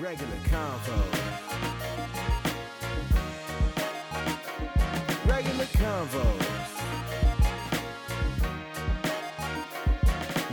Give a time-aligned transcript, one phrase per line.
[0.00, 0.96] Regular convo.
[5.26, 6.46] Regular convos.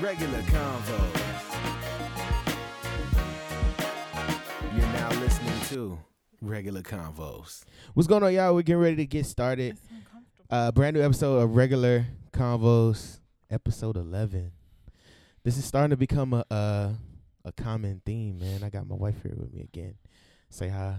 [0.02, 1.22] Regular convos.
[4.76, 5.98] You're now listening to
[6.42, 7.64] Regular Convos.
[7.94, 8.54] What's going on, y'all?
[8.54, 9.72] We're getting ready to get started.
[9.72, 10.46] It's uncomfortable.
[10.50, 14.52] Uh, brand new episode of regular convos, episode eleven.
[15.46, 16.90] This is starting to become a uh,
[17.48, 18.64] a common theme, man.
[18.64, 19.96] I got my wife here with me again.
[20.50, 20.96] Say hi.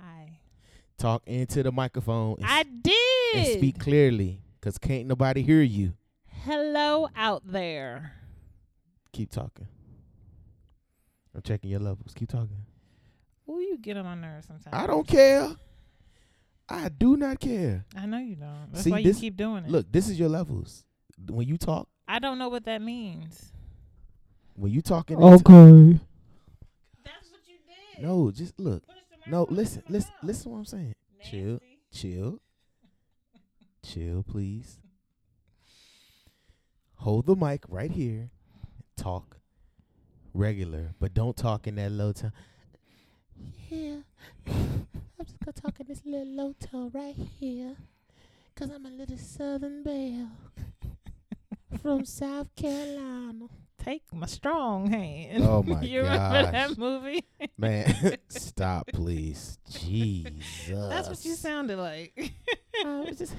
[0.00, 0.38] Hi.
[0.98, 2.94] Talk into the microphone I did.
[3.34, 5.94] and speak clearly, cause can't nobody hear you.
[6.44, 8.12] Hello out there.
[9.12, 9.68] Keep talking.
[11.34, 12.12] I'm checking your levels.
[12.14, 12.64] Keep talking.
[13.48, 14.74] Ooh, you get on my nerves sometimes.
[14.74, 15.50] I don't care.
[16.68, 17.84] I do not care.
[17.96, 18.68] I know you don't.
[18.72, 19.70] That's See, why this- you keep doing it.
[19.70, 20.84] Look, this is your levels.
[21.28, 23.52] When you talk, I don't know what that means.
[24.60, 25.98] When you talking, Okay.
[27.04, 27.56] That's what you
[27.96, 28.04] did.
[28.04, 28.82] no, just look.
[29.26, 30.24] No, listen, listen, mouth.
[30.24, 30.44] listen.
[30.44, 30.94] to What I'm saying.
[31.22, 31.60] Chill,
[31.92, 32.40] chill,
[33.84, 34.78] chill, please.
[36.96, 38.30] Hold the mic right here.
[38.96, 39.38] Talk
[40.34, 42.32] regular, but don't talk in that low tone.
[43.70, 44.00] Yeah,
[44.46, 44.86] I'm
[45.24, 47.76] just gonna talk in this little low tone right here,
[48.54, 50.30] cause I'm a little Southern belle
[51.80, 53.19] from South Carolina.
[53.90, 55.42] Take my strong hand.
[55.42, 56.52] Oh my you remember gosh.
[56.52, 57.24] that movie?
[57.58, 59.58] Man, stop, please.
[59.68, 60.68] Jesus.
[60.68, 62.32] That's what you sounded like.
[62.86, 63.34] Uh, just-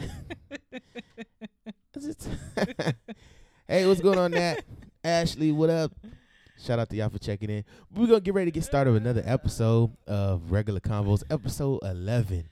[1.97, 2.27] just-
[3.65, 4.57] hey, what's going on, Nat?
[5.05, 5.93] Ashley, what up?
[6.59, 7.63] Shout out to y'all for checking in.
[7.95, 12.49] We're gonna get ready to get started with another episode of Regular Convos, episode eleven.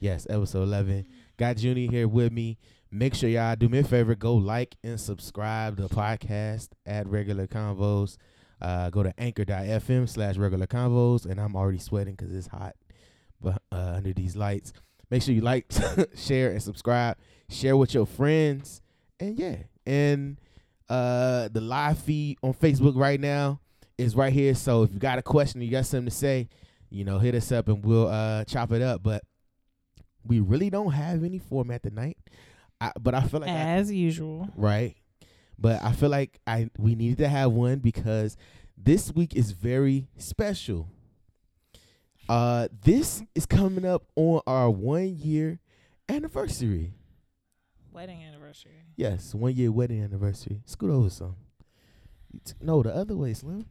[0.00, 1.04] Yes, episode eleven.
[1.36, 2.56] Got Junie here with me.
[2.94, 7.46] Make sure y'all do me a favor, go like and subscribe the podcast at Regular
[7.46, 8.18] Convos.
[8.60, 12.76] Uh, go to anchor.fm slash regular convos, and I'm already sweating because it's hot
[13.40, 14.74] but uh, under these lights.
[15.10, 15.72] Make sure you like,
[16.14, 17.16] share, and subscribe.
[17.48, 18.82] Share with your friends,
[19.18, 20.38] and yeah, and
[20.90, 23.58] uh, the live feed on Facebook right now
[23.96, 24.54] is right here.
[24.54, 26.50] So if you got a question, you got something to say,
[26.90, 29.02] you know, hit us up and we'll uh, chop it up.
[29.02, 29.22] But
[30.26, 32.18] we really don't have any format tonight.
[32.82, 34.48] I, but I feel like I, As usual.
[34.56, 34.96] right?
[35.58, 38.36] But I feel like I we needed to have one because
[38.76, 40.88] this week is very special.
[42.28, 45.60] Uh, this is coming up on our one year
[46.08, 46.94] anniversary.
[47.92, 48.72] Wedding anniversary.
[48.96, 50.62] Yes, one year wedding anniversary.
[50.64, 51.36] Scoot over some.
[52.44, 53.66] T- no, the other way, Slim.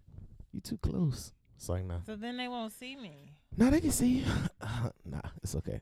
[0.53, 1.33] You too close.
[1.57, 2.01] It's like nah.
[2.05, 3.33] So then they won't see me.
[3.57, 4.25] Nah, they can see you.
[5.05, 5.81] nah, it's okay.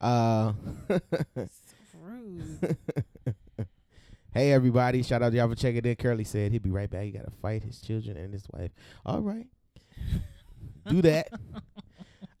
[0.00, 0.52] Uh,
[2.08, 2.76] rude.
[4.32, 5.02] hey everybody!
[5.02, 5.96] Shout out to y'all for checking in.
[5.96, 7.04] Curly said he'll be right back.
[7.04, 8.70] He got to fight his children and his wife.
[9.04, 9.46] All right,
[10.88, 11.28] do that.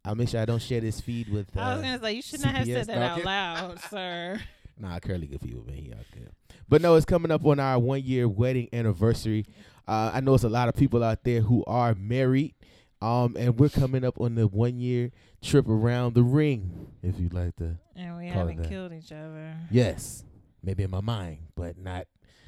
[0.04, 1.54] I'll make sure I don't share this feed with.
[1.56, 4.40] Uh, I was gonna say you should not have said that out loud, sir.
[4.80, 5.74] Nah, Curly good people, man.
[5.74, 6.30] He all good.
[6.68, 9.44] But no, it's coming up on our one year wedding anniversary.
[9.88, 12.54] Uh, I know it's a lot of people out there who are married.
[13.00, 15.10] Um, and we're coming up on the one year
[15.40, 17.76] trip around the ring, if you'd like to.
[17.94, 19.54] And we haven't killed each other.
[19.70, 20.24] Yes,
[20.62, 22.06] maybe in my mind, but not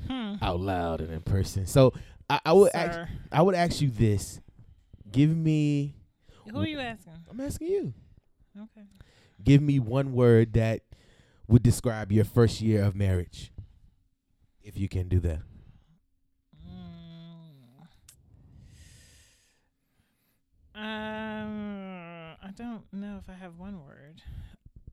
[0.08, 0.36] Hmm.
[0.40, 1.66] out loud and in person.
[1.66, 1.92] So
[2.28, 4.40] I, I would ask, I would ask you this:
[5.12, 5.94] Give me.
[6.50, 7.12] Who are you asking?
[7.30, 7.94] I'm asking you.
[8.58, 8.86] Okay.
[9.44, 10.80] Give me one word that
[11.48, 13.52] would describe your first year of marriage,
[14.62, 15.40] if you can do that.
[20.80, 24.22] Um, I don't know if I have one word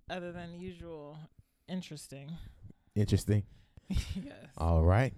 [0.10, 1.18] other than usual.
[1.70, 2.30] Interesting.
[2.94, 3.44] Interesting.
[3.90, 4.04] yes.
[4.58, 5.14] All right.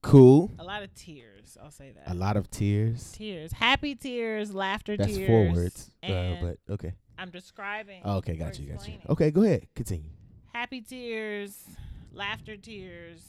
[0.00, 0.50] Cool.
[0.58, 1.58] A lot of tears.
[1.62, 2.10] I'll say that.
[2.10, 3.12] A lot of tears.
[3.12, 5.26] tears, happy tears, laughter That's tears.
[5.26, 5.90] four words.
[6.02, 6.94] Uh, but okay.
[7.18, 8.00] I'm describing.
[8.02, 8.94] Oh, okay, got you, got you.
[9.10, 9.66] Okay, go ahead.
[9.74, 10.08] Continue.
[10.54, 11.64] Happy tears,
[12.12, 13.20] laughter tears,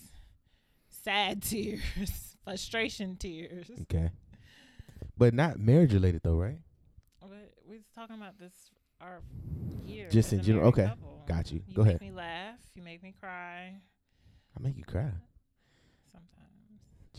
[0.89, 3.69] sad tears, frustration tears.
[3.81, 4.11] Okay.
[5.17, 6.59] But not marriage related though, right?
[7.95, 8.71] But we was talking about this
[9.01, 9.21] our
[9.85, 10.09] year.
[10.09, 10.67] Just in general.
[10.67, 10.85] Okay.
[10.85, 11.23] couple.
[11.27, 11.61] Got you.
[11.67, 11.99] You Go ahead.
[12.01, 12.59] You make me laugh.
[12.75, 13.73] You make me cry.
[14.57, 15.11] I make you cry.
[16.11, 16.31] Sometimes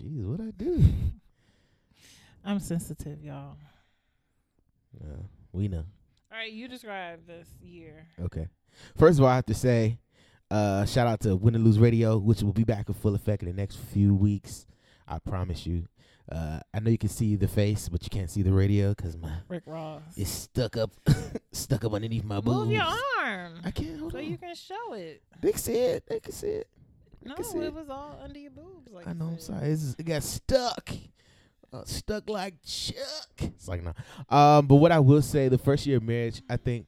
[0.00, 0.84] Jeez, what I do?
[2.44, 3.56] I'm sensitive, y'all.
[5.00, 5.84] Uh, we know.
[6.30, 8.06] All right, you describe this year.
[8.20, 8.46] Okay.
[8.96, 9.98] First of all, I have to say,
[10.50, 13.42] uh, shout out to Win and Lose Radio, which will be back in full effect
[13.42, 14.66] in the next few weeks.
[15.08, 15.86] I promise you.
[16.30, 19.16] Uh, I know you can see the face, but you can't see the radio because
[19.16, 20.02] my Rick Ross.
[20.16, 20.90] it's stuck up,
[21.52, 22.66] stuck up underneath my boobs.
[22.66, 22.82] Move your
[23.22, 24.24] arm I can't hold so on.
[24.24, 25.22] you can show it.
[25.40, 26.04] they can see it.
[26.08, 26.68] They can see it.
[27.22, 27.74] No, can see it it.
[27.74, 28.90] was all under your boobs.
[28.92, 29.26] Like I know.
[29.26, 29.68] I'm sorry.
[29.70, 30.90] It got stuck.
[31.72, 33.30] uh, stuck like Chuck.
[33.40, 33.92] It's like no.
[34.28, 36.86] Um, but what I will say, the first year of marriage, I think,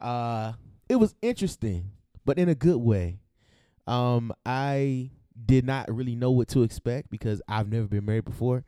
[0.00, 0.52] uh,
[0.88, 1.90] it was interesting,
[2.24, 3.18] but in a good way.
[3.86, 5.10] Um, I
[5.46, 8.64] did not really know what to expect because I've never been married before.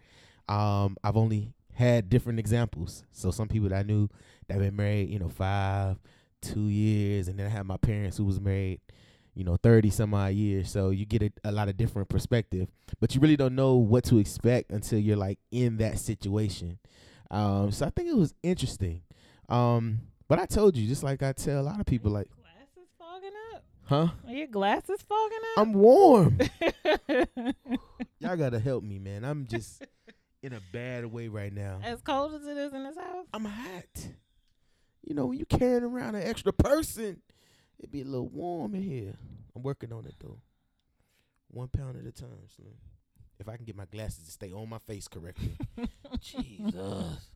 [0.49, 3.05] Um, I've only had different examples.
[3.13, 4.09] So some people that I knew
[4.49, 5.97] that been married, you know, five,
[6.41, 8.81] two years, and then I had my parents who was married,
[9.35, 10.71] you know, thirty some odd years.
[10.71, 12.69] So you get a, a lot of different perspective,
[13.01, 16.79] but you really don't know what to expect until you're like in that situation.
[17.31, 19.03] Um, so I think it was interesting.
[19.49, 22.29] Um, but I told you, just like I tell a lot of people, like?
[23.87, 24.09] Huh?
[24.27, 25.59] Are your glasses fogging up?
[25.59, 26.39] I'm warm.
[28.19, 29.25] Y'all gotta help me, man.
[29.25, 29.85] I'm just
[30.43, 31.81] in a bad way right now.
[31.83, 33.27] as cold as it is in this house?
[33.33, 34.09] I'm hot.
[35.03, 37.21] You know, when you carrying around an extra person,
[37.79, 39.15] it'd be a little warm in here.
[39.55, 40.39] I'm working on it though.
[41.49, 42.75] One pound at a time, Slim.
[43.39, 45.57] If I can get my glasses to stay on my face correctly.
[46.21, 47.29] Jesus.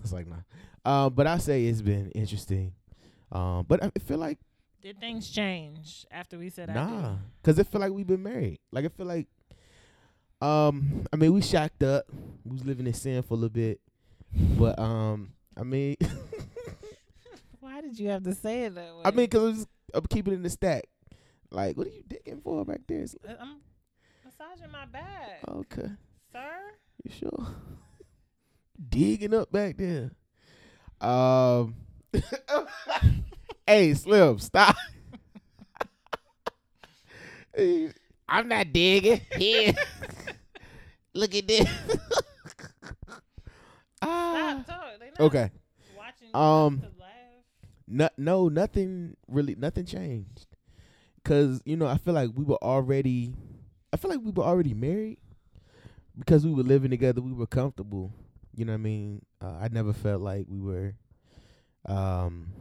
[0.00, 0.36] it's like nah.
[0.84, 2.72] Um, but I say it's been interesting.
[3.30, 4.38] Um, but I feel like
[4.80, 8.58] Did things change after we said I Nah, cause it feel like we've been married.
[8.72, 9.26] Like I feel like,
[10.40, 12.04] um, I mean, we shacked up.
[12.44, 13.80] We was living in sin for a little bit,
[14.58, 15.96] but um, I mean,
[17.60, 19.02] Why did you have to say it that way?
[19.04, 20.84] I mean, cause I'm, keeping it in the stack.
[21.50, 23.00] Like, what are you digging for back there?
[23.00, 23.56] It's Uh, I'm
[24.24, 25.88] massaging my back, okay,
[26.32, 26.50] sir.
[27.04, 27.46] you sure?
[28.88, 30.12] Digging up back there.
[31.00, 31.74] Um,
[33.66, 34.76] hey, Slim, stop.
[38.28, 39.20] I'm not digging.
[39.36, 39.72] Here.
[41.14, 41.68] Look at this.
[44.02, 44.60] ah.
[44.64, 44.98] Stop talking.
[45.00, 45.50] They not Okay.
[45.96, 47.08] watching Um, to laugh.
[47.86, 50.46] No, no, nothing really, nothing changed.
[51.24, 53.34] Cause you know, I feel like we were already,
[53.92, 55.18] I feel like we were already married
[56.18, 57.20] because we were living together.
[57.20, 58.12] We were comfortable.
[58.54, 59.22] You know what I mean?
[59.40, 60.94] Uh, I never felt like we were.
[61.86, 62.52] Um,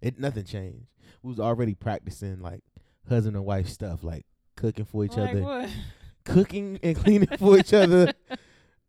[0.00, 0.86] it nothing changed.
[1.22, 2.62] We was already practicing like
[3.08, 4.24] husband and wife stuff, like
[4.56, 5.68] cooking for each like other, what?
[6.24, 8.12] cooking and cleaning for each other.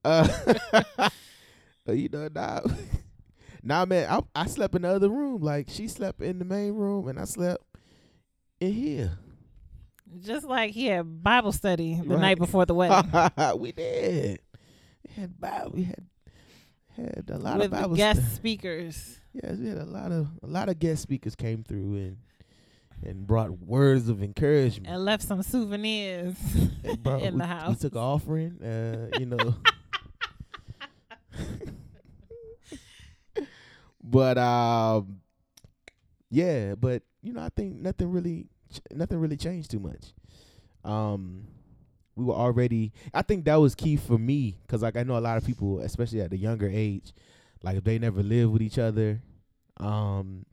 [0.04, 0.28] Uh,
[1.88, 2.62] you know, now,
[3.62, 5.44] now, man, I, I slept in the other room.
[5.44, 7.64] Like she slept in the main room, and I slept
[8.60, 9.20] in here.
[10.20, 12.20] Just like he had Bible study the Right.
[12.20, 13.12] night before the wedding
[13.60, 14.40] we did.
[15.08, 15.72] We had Bible.
[15.76, 16.06] We had
[16.98, 17.96] had a lot with of Bible.
[17.96, 19.20] guest speakers.
[19.34, 22.18] Yes, we had a lot of a lot of guest speakers came through and
[23.04, 24.88] and brought words of encouragement.
[24.94, 26.36] and left some souvenirs
[27.00, 27.70] brought- in we, the house.
[27.70, 28.62] We took an offering.
[28.62, 29.56] Uh, you know.
[34.04, 35.22] but um,
[36.30, 40.14] yeah, but you know, I think nothing really, ch- nothing really changed too much.
[40.84, 41.48] Um,
[42.16, 42.92] we were already.
[43.14, 45.80] I think that was key for me because, like, I know a lot of people,
[45.80, 47.14] especially at the younger age,
[47.64, 49.22] like if they never lived with each other,
[49.78, 50.46] um,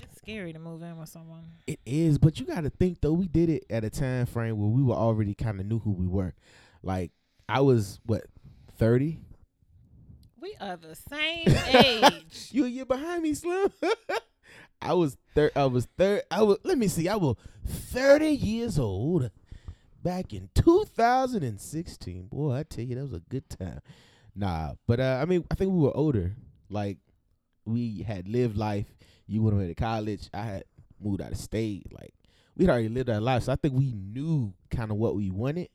[0.00, 1.44] It's scary to move in with someone.
[1.66, 3.12] it is, but you got to think though.
[3.12, 5.92] We did it at a time frame where we were already kind of knew who
[5.92, 6.34] we were.
[6.82, 7.12] Like
[7.48, 8.24] I was what
[8.76, 9.20] thirty.
[10.40, 12.48] We are the same age.
[12.52, 13.68] You year behind me, Slim.
[14.82, 16.22] I was thir- I was third.
[16.30, 16.58] I was.
[16.64, 17.08] Let me see.
[17.08, 17.36] I was
[17.66, 19.30] thirty years old
[20.02, 22.26] back in 2016.
[22.26, 23.80] Boy, I tell you, that was a good time.
[24.36, 26.34] Nah, but uh, I mean, I think we were older.
[26.68, 26.98] Like
[27.64, 28.86] we had lived life.
[29.26, 30.28] You went away to college.
[30.34, 30.64] I had
[31.00, 31.86] moved out of state.
[31.92, 32.14] Like
[32.56, 35.68] we'd already lived our life, so I think we knew kind of what we wanted.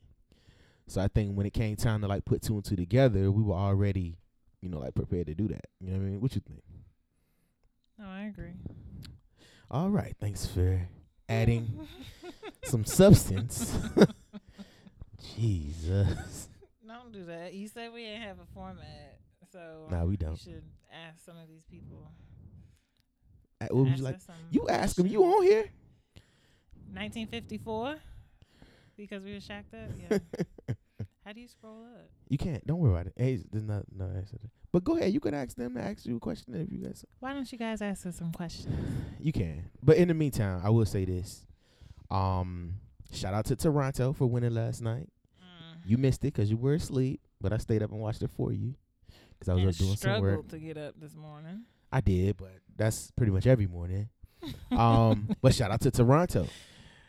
[0.88, 3.44] So I think when it came time to like put two and two together, we
[3.44, 4.18] were already,
[4.62, 5.66] you know, like prepared to do that.
[5.80, 6.22] You know what I mean?
[6.22, 6.64] What you think?
[8.00, 8.54] no, I agree.
[9.72, 10.88] All right, thanks for
[11.28, 11.88] adding
[12.64, 13.78] some substance.
[15.36, 16.49] Jesus.
[16.90, 17.54] Don't do that.
[17.54, 19.20] You said we didn't have a format,
[19.52, 20.32] so Nah, we don't.
[20.46, 22.12] You should ask some of these people.
[23.62, 24.18] Uh, What would you like?
[24.52, 25.06] You ask them.
[25.08, 25.70] You on here?
[26.94, 27.96] 1954
[28.98, 29.90] because we were shacked up.
[30.10, 30.18] Yeah.
[31.26, 32.10] How do you scroll up?
[32.28, 32.66] You can't.
[32.66, 33.14] Don't worry about it.
[33.16, 34.38] Hey, there's not no answer.
[34.72, 35.14] But go ahead.
[35.14, 37.06] You can ask them to ask you a question if you guys.
[37.20, 38.76] Why don't you guys ask us some questions?
[39.20, 39.70] You can.
[39.84, 41.46] But in the meantime, I will say this.
[42.10, 42.76] Um,
[43.12, 45.08] shout out to Toronto for winning last night.
[45.90, 48.52] You missed it because you were asleep, but I stayed up and watched it for
[48.54, 48.76] you
[49.34, 50.20] because I was and up doing some work.
[50.22, 51.64] struggled to get up this morning.
[51.92, 54.10] I did, but that's pretty much every morning.
[54.72, 56.48] Um, but shout out to Toronto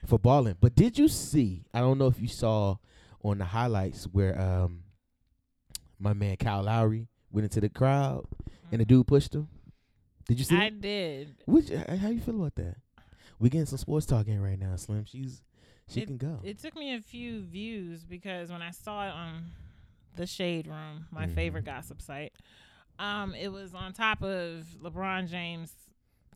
[0.06, 0.56] for balling.
[0.60, 1.62] But did you see?
[1.72, 2.76] I don't know if you saw
[3.22, 4.82] on the highlights where um
[5.98, 8.26] my man Kyle Lowry went into the crowd
[8.72, 8.88] and the Mhm.
[8.88, 9.48] dude pushed him.
[10.26, 10.56] Did you see?
[10.56, 10.80] I that?
[10.80, 11.36] did.
[11.44, 12.78] Which how you feel about that?
[13.38, 15.04] We getting some sports talking right now, Slim.
[15.04, 15.42] She's
[15.90, 16.38] she can go.
[16.42, 19.44] It took me a few views because when I saw it on
[20.16, 21.34] the Shade Room, my Mhm.
[21.34, 22.32] favorite gossip site,
[22.98, 25.74] um, it was on top of LeBron James'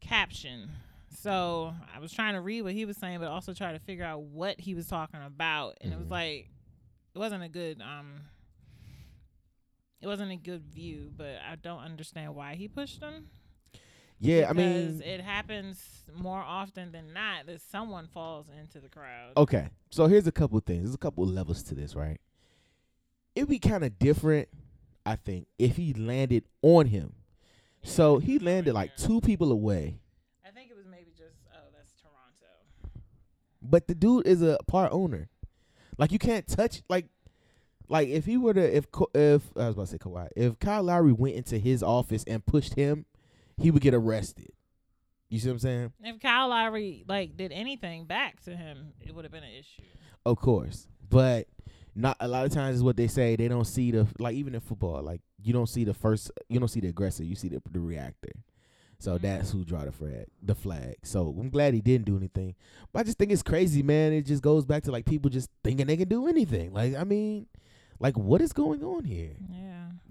[0.00, 0.70] caption.
[1.10, 4.04] So I was trying to read what he was saying, but also try to figure
[4.04, 6.10] out what he was talking about, and it was Mhm.
[6.12, 6.50] like
[7.14, 8.20] it wasn't a good um.
[10.00, 13.30] It wasn't a good view, but I don't understand why he pushed them.
[14.20, 15.82] Yeah, I mean, it happens
[16.14, 19.32] more often than not that someone falls into the crowd.
[19.36, 19.68] okay.
[19.90, 20.84] So here's a couple things.
[20.84, 22.20] There's a couple levels to this, right?
[23.34, 24.48] It'd be kind of different,
[25.04, 27.14] I think, if he landed on him.
[27.82, 29.98] So he landed like two people away,
[30.46, 33.00] I think it was maybe just oh, that's Toronto.
[33.60, 35.28] but the dude is a part owner.
[35.98, 37.06] Like you can't touch like.
[37.86, 40.82] Like if he were to if if I was about to say Kawhi if Kyle
[40.82, 43.04] Lowry went into his office and pushed him,
[43.56, 44.50] he would get arrested.
[45.28, 45.92] You see what I'm saying?
[46.02, 49.82] If Kyle Lowry like did anything back to him, it would have been an issue.
[50.26, 51.48] Of course, but
[51.94, 53.36] not a lot of times is what they say.
[53.36, 56.58] They don't see the like even in football, like you don't see the first, you
[56.58, 58.32] don't see the aggressor, you see the the reactor.
[59.00, 59.22] So Mhm.
[59.22, 60.96] that's who draw the flag, the flag.
[61.02, 62.54] So I'm glad he didn't do anything,
[62.92, 64.12] but I just think it's crazy, man.
[64.12, 66.72] It just goes back to like people just thinking they can do anything.
[66.72, 67.46] Like I mean,
[67.98, 69.32] like what is going on here?
[69.50, 69.63] Yeah.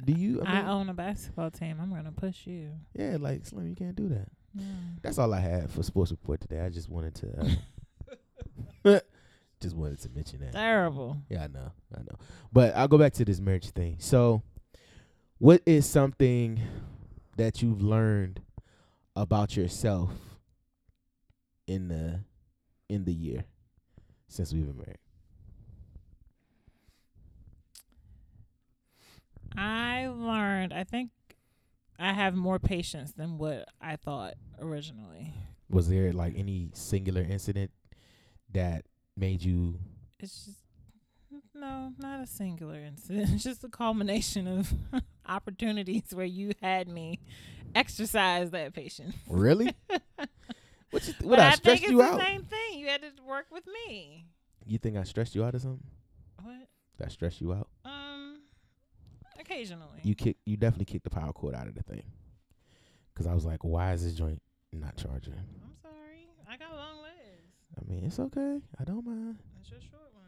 [0.05, 0.41] Do you?
[0.45, 1.77] I, I, own a basketball team.
[1.81, 2.71] I'm gonna push you.
[2.93, 4.27] yeah, like Slim, you can't do that.
[4.53, 4.65] Yeah.
[5.01, 6.59] That's all I had for sports report today.
[6.59, 7.55] I just wanted to,
[8.85, 8.99] uh,
[9.61, 10.53] just wanted to mention that.
[10.53, 11.17] Terrible.
[11.29, 12.17] Yeah, I know, I know.
[12.51, 13.95] But I'll go back to this marriage thing.
[13.99, 14.43] So,
[15.39, 16.59] what is something
[17.37, 18.41] that you've learned
[19.15, 20.11] about yourself
[21.67, 22.19] in the
[22.89, 23.45] in the year
[24.27, 24.97] since we've been married?
[29.57, 30.73] I learned.
[30.73, 31.11] I think
[31.99, 35.33] I have more patience than what I thought originally.
[35.69, 37.71] Was there like any singular incident
[38.51, 38.85] that
[39.17, 39.79] made you?
[40.19, 40.59] It's just
[41.55, 43.29] no, not a singular incident.
[43.31, 44.73] It's just a culmination of
[45.27, 47.19] opportunities where you had me
[47.75, 49.15] exercise that patience.
[49.29, 49.73] Really?
[50.91, 52.19] what you, But what I, think stressed you the out?
[52.21, 52.79] same thing.
[52.79, 54.25] You had to work with me.
[54.65, 55.83] You think I stressed you out or something?
[56.41, 56.67] What?
[56.97, 57.67] That stressed you out?
[57.85, 57.91] Um,
[59.45, 59.99] occasionally.
[60.03, 60.37] You kick.
[60.45, 62.03] You definitely kicked the power cord out of the thing.
[63.15, 65.33] Cause I was like, why is this joint not charging?
[65.33, 66.27] I'm sorry.
[66.49, 67.51] I got long legs.
[67.79, 68.59] I mean, it's okay.
[68.79, 69.37] I don't mind.
[69.57, 70.23] That's your short one.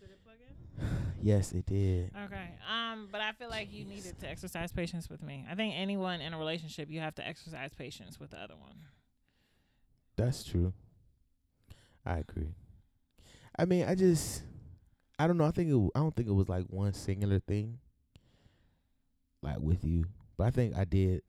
[0.00, 0.86] Did it plug in?
[1.22, 2.10] Yes, it did.
[2.24, 2.48] Okay.
[2.70, 5.44] Um, but I feel like you needed to exercise patience with me.
[5.50, 8.76] I think anyone in a relationship, you have to exercise patience with the other one.
[10.16, 10.72] That's true.
[12.04, 12.54] I agree.
[13.58, 14.42] I mean, I just,
[15.18, 15.44] I don't know.
[15.44, 15.72] I think it.
[15.72, 17.78] w- I don't think it was like one singular thing.
[19.42, 21.22] Like with you, but I think I did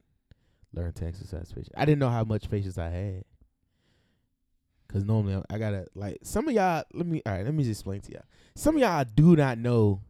[0.73, 1.69] learn to exercise patience.
[1.75, 3.23] I didn't know how much patience I had.
[4.87, 6.83] Cause normally I, I gotta like some of y'all.
[6.93, 7.43] Let me all right.
[7.43, 8.23] Let me just explain to y'all.
[8.55, 10.01] Some of y'all do not know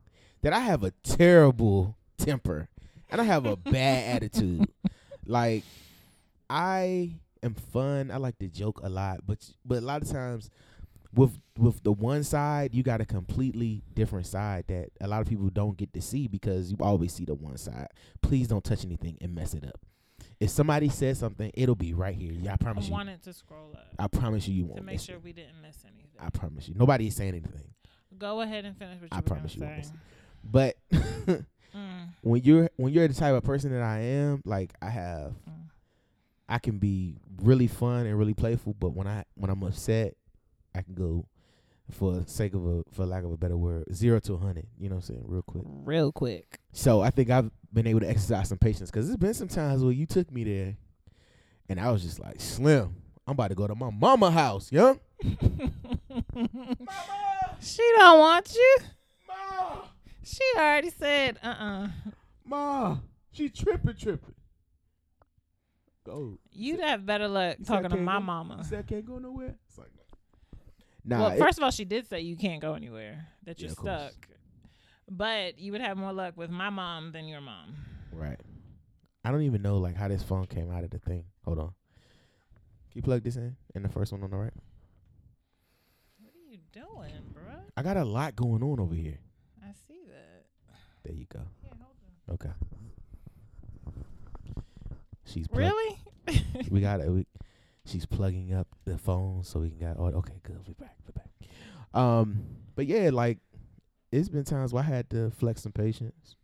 [0.43, 2.69] that I have a terrible temper
[3.09, 4.69] and I have a bad attitude.
[5.25, 5.63] Like
[6.49, 8.11] I am fun.
[8.11, 10.51] I like to joke a lot, but but a lot of times
[11.13, 15.27] with with the one side, you got a completely different side that a lot of
[15.27, 17.87] people don't get to see because you always see the one side.
[18.21, 19.79] Please don't touch anything and mess it up.
[20.39, 22.31] If somebody says something, it'll be right here.
[22.31, 22.91] Yeah, I I promise you.
[22.93, 25.23] wanted to scroll up I promise you, you won't To make sure it.
[25.23, 26.09] we didn't miss anything.
[26.19, 26.75] I promise you.
[26.75, 27.73] Nobody is saying anything.
[28.17, 29.67] Go ahead and finish what you I promise you.
[30.43, 30.75] But
[31.75, 35.33] Mm, when you're when you're the type of person that I am, like I have
[35.47, 35.53] mm.
[36.49, 40.15] I can be really fun and really playful, but when I when I'm upset,
[40.75, 41.25] I can go
[41.91, 44.67] for sake of a for lack of a better word, zero to a hundred.
[44.77, 45.63] You know what I'm saying, real quick.
[45.65, 46.59] Real quick.
[46.73, 49.83] So I think I've been able to exercise some patience because there's been some times
[49.83, 50.75] where you took me there,
[51.69, 52.95] and I was just like, Slim,
[53.25, 54.95] I'm about to go to my mama house, yeah.
[57.59, 58.77] she don't want you.
[59.27, 59.81] Ma,
[60.23, 61.87] She already said, uh uh
[62.45, 62.97] ma,
[63.31, 64.35] she tripping, tripping.
[66.05, 66.37] Go.
[66.51, 68.57] You'd have better luck You talking to my go- mama.
[68.59, 69.55] You said I can't go nowhere.
[69.67, 69.89] It's like,
[71.07, 71.19] nah.
[71.19, 74.11] well, it- first of all, she did say you can't go anywhere, that you're course.
[74.11, 74.27] stuck.
[75.09, 77.75] But you would have more luck with my mom than your mom.
[78.11, 78.39] Right.
[79.23, 81.23] I don't even know like how this phone came out of the thing.
[81.45, 81.65] Hold on.
[82.91, 83.55] Can you plug this in?
[83.75, 84.53] In the first one on the right.
[86.19, 87.53] What are you doing, bro?
[87.77, 89.19] I got a lot going on over here.
[89.63, 90.45] I see that.
[91.03, 91.41] There you go.
[91.63, 91.95] Yeah, hold
[92.29, 92.33] on.
[92.35, 92.49] Okay.
[95.25, 95.97] She's Really?
[96.69, 97.09] we got it.
[97.09, 97.25] We,
[97.87, 99.95] she's plugging up the phone so we can get.
[99.97, 100.59] Oh, okay, good.
[100.67, 100.97] We back.
[101.05, 101.99] We back.
[101.99, 102.43] Um,
[102.75, 103.39] but yeah, like
[104.11, 106.35] it's been times where I had to flex some patience.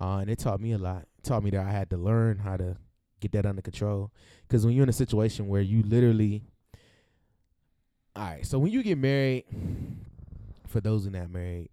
[0.00, 1.06] Uh, and it taught me a lot.
[1.18, 2.76] It taught me that I had to learn how to
[3.20, 4.10] get that under control.
[4.48, 6.42] Because when you're in a situation where you literally
[8.16, 8.46] all right.
[8.46, 9.44] So when you get married,
[10.66, 11.70] for those who not married,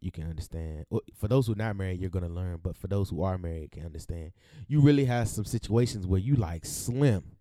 [0.00, 0.86] you can understand.
[1.16, 2.60] For those who not married, you're gonna learn.
[2.62, 4.32] But for those who are married, can understand.
[4.68, 7.36] You really have some situations where you like slim.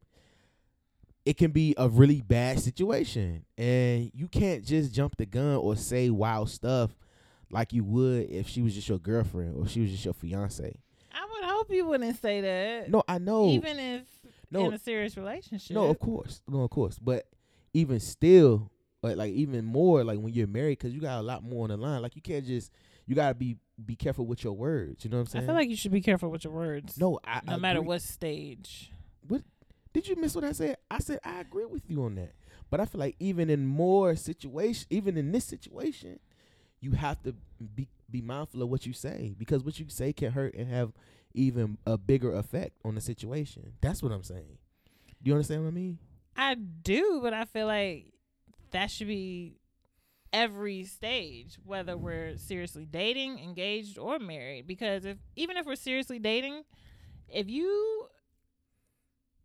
[1.27, 5.75] It can be a really bad situation, and you can't just jump the gun or
[5.75, 6.91] say wild stuff
[7.49, 10.73] like you would if she was just your girlfriend or she was just your fiance.
[11.11, 12.89] I would hope you wouldn't say that.
[12.89, 13.49] No, I know.
[13.49, 14.03] Even if
[14.51, 15.75] no, in a serious relationship.
[15.75, 16.97] No, of course, no, of course.
[16.97, 17.25] But
[17.73, 18.71] even still,
[19.03, 21.71] like like even more, like when you're married, because you got a lot more on
[21.71, 22.01] the line.
[22.01, 22.71] Like you can't just
[23.05, 25.03] you gotta be be careful with your words.
[25.03, 25.43] You know what I'm saying?
[25.43, 26.97] I feel like you should be careful with your words.
[26.97, 27.87] no, I no I matter agree.
[27.89, 28.93] what stage.
[29.93, 30.77] Did you miss what I said?
[30.89, 32.33] I said I agree with you on that.
[32.69, 36.19] But I feel like even in more situation, even in this situation,
[36.79, 37.33] you have to
[37.75, 40.93] be be mindful of what you say because what you say can hurt and have
[41.33, 43.73] even a bigger effect on the situation.
[43.81, 44.57] That's what I'm saying.
[45.21, 45.99] Do you understand what I mean?
[46.35, 48.13] I do, but I feel like
[48.71, 49.57] that should be
[50.31, 54.67] every stage, whether we're seriously dating, engaged, or married.
[54.67, 56.63] Because if even if we're seriously dating,
[57.27, 58.07] if you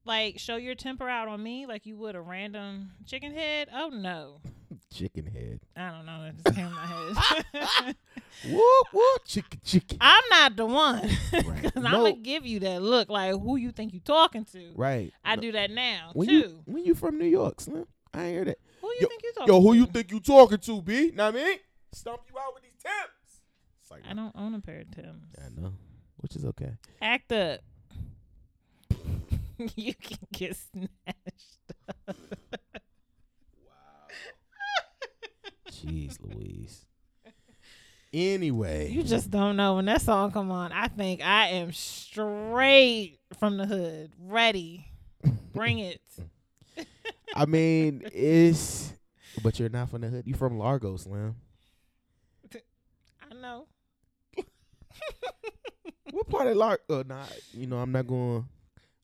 [0.05, 3.89] like show your temper out on me like you would a random chicken head, oh
[3.91, 4.41] no.
[4.93, 5.61] Chicken head.
[5.75, 6.23] I don't know.
[6.23, 7.43] That just came in my
[7.87, 7.97] head.
[8.51, 9.23] Whoop whoop.
[9.27, 9.99] Chicken chicken.
[10.01, 11.09] I'm not the one.
[11.33, 11.63] Right.
[11.63, 14.73] Cause I'm gonna give you that look like who you think you talking to.
[14.75, 15.13] Right.
[15.25, 16.35] I No, do that now when too.
[16.35, 17.87] you when you from New York, Slim.
[18.13, 18.59] I ain't hear that.
[18.83, 19.53] who you Yo- think you talking to?
[19.55, 19.79] Yo, who to?
[19.79, 21.13] you think you talking to, B?
[21.15, 21.59] Know what I mean?
[21.93, 22.73] Stomp you out with these.
[23.81, 25.35] It's like, I don't own a pair of Tims.
[25.39, 25.73] I know.
[26.17, 26.73] Which is okay.
[27.01, 27.61] Act up.
[29.77, 31.59] you can get snatched.
[32.07, 32.15] Wow.
[35.71, 36.87] Jeez Louise.
[38.13, 38.91] Anyway.
[38.91, 40.73] You just don't know when that song come on.
[40.73, 44.87] I think I am straight from the hood, ready.
[45.55, 46.01] Bring it.
[47.35, 48.93] I mean, it's
[49.43, 50.27] but you're not from the hood.
[50.27, 51.37] You from Largo, Slim.
[53.31, 53.67] I know.
[56.13, 56.83] What part of Largo?
[56.91, 58.47] Oh, uh, nah, you know, I'm not going.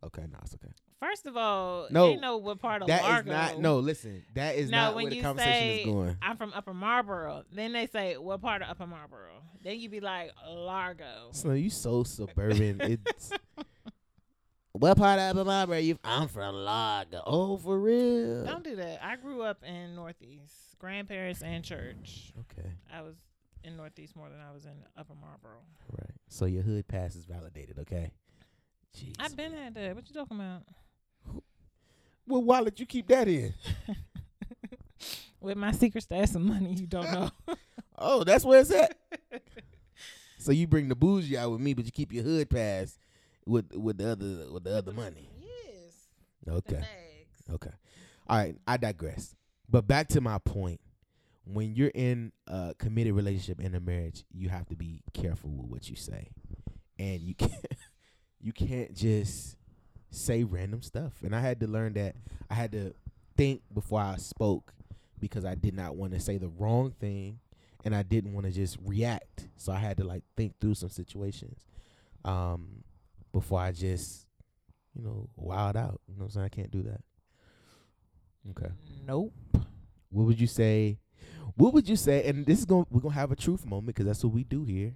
[0.05, 0.73] Okay, nah, it's okay.
[1.01, 3.33] First of all, No, they know what part of That is Largo.
[3.33, 3.59] not.
[3.59, 4.25] No, listen.
[4.35, 6.17] That is No, not when where the you conversation say is going.
[6.23, 9.31] I'm from Upper Marlboro, then they say what part of Upper Marlboro.
[9.63, 11.31] Then you be like Largo.
[11.33, 12.81] So you so suburban.
[13.07, 13.33] it's
[14.73, 15.99] what part of Upper Marlboro you?
[16.05, 17.23] I'm from Largo.
[17.27, 18.45] Oh, for real.
[18.45, 19.01] Don't do that.
[19.05, 22.33] I grew up in Northeast, grandparents and church.
[22.41, 23.17] Okay, I was
[23.65, 25.59] in Northeast more than I was in Upper Marlboro.
[25.99, 26.11] right.
[26.29, 27.79] So your hood pass is validated.
[27.81, 28.13] Okay.
[28.97, 29.15] Jeez.
[29.19, 29.95] I've been at that.
[29.95, 30.63] What you talking about?
[32.27, 33.55] What wallet you keep that in?
[35.41, 37.31] With my secret stash of money, you don't know.
[38.01, 38.97] Oh, that's where it's at.
[40.39, 42.97] so you bring the bougie out with me, but you keep your hood pass
[43.45, 45.29] with with the other with the other money.
[45.41, 45.95] yes.
[46.49, 46.77] Okay.
[46.77, 47.55] Bags.
[47.55, 47.73] Okay.
[48.29, 48.55] All right.
[48.69, 49.35] I digress.
[49.69, 50.81] But back to my point.
[51.45, 55.67] When you're in a committed relationship in a marriage, you have to be careful with
[55.67, 56.29] what you say,
[57.01, 57.53] and you can't
[58.41, 59.57] you can't just
[60.11, 61.13] say random stuff.
[61.23, 62.17] And I had to learn that
[62.51, 62.95] I had to
[63.37, 64.73] think before I spoke
[65.21, 67.41] because I did not want to say the wrong thing,
[67.85, 69.49] and I didn't want to just react.
[69.57, 71.67] So I had to like think through some situations
[72.25, 72.85] um,
[73.33, 74.27] before I just
[74.95, 76.01] you know wild out.
[76.09, 76.47] You know what I'm saying?
[76.47, 77.01] I can't do that.
[78.51, 78.73] Okay.
[79.07, 79.33] Nope.
[80.11, 80.99] What would you say?
[81.55, 82.27] What would you say?
[82.29, 84.45] And this is going to we're gonna have a truth moment because that's what we
[84.45, 84.95] do here,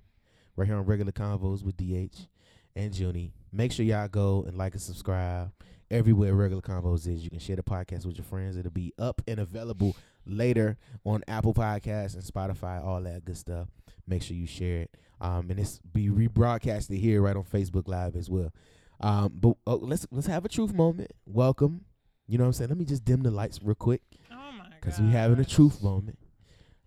[0.57, 2.29] right here on regular convos with DH
[2.77, 3.33] and Junie.
[3.53, 5.53] Make sure y'all go and like and subscribe
[5.91, 7.23] everywhere regular convos is.
[7.23, 8.57] You can share the podcast with your friends.
[8.57, 13.69] It'll be up and available later on Apple Podcasts and Spotify, all that good stuff.
[14.07, 14.97] Make sure you share it.
[15.21, 18.53] Um, and it's be rebroadcasted here right on Facebook Live as well.
[19.01, 21.13] Um, but oh, let's let's have a truth moment.
[21.27, 21.85] Welcome.
[22.27, 22.69] You know what I'm saying?
[22.71, 24.01] Let me just dim the lights real quick
[24.33, 24.75] Oh my god.
[24.81, 26.19] because we having a truth moment.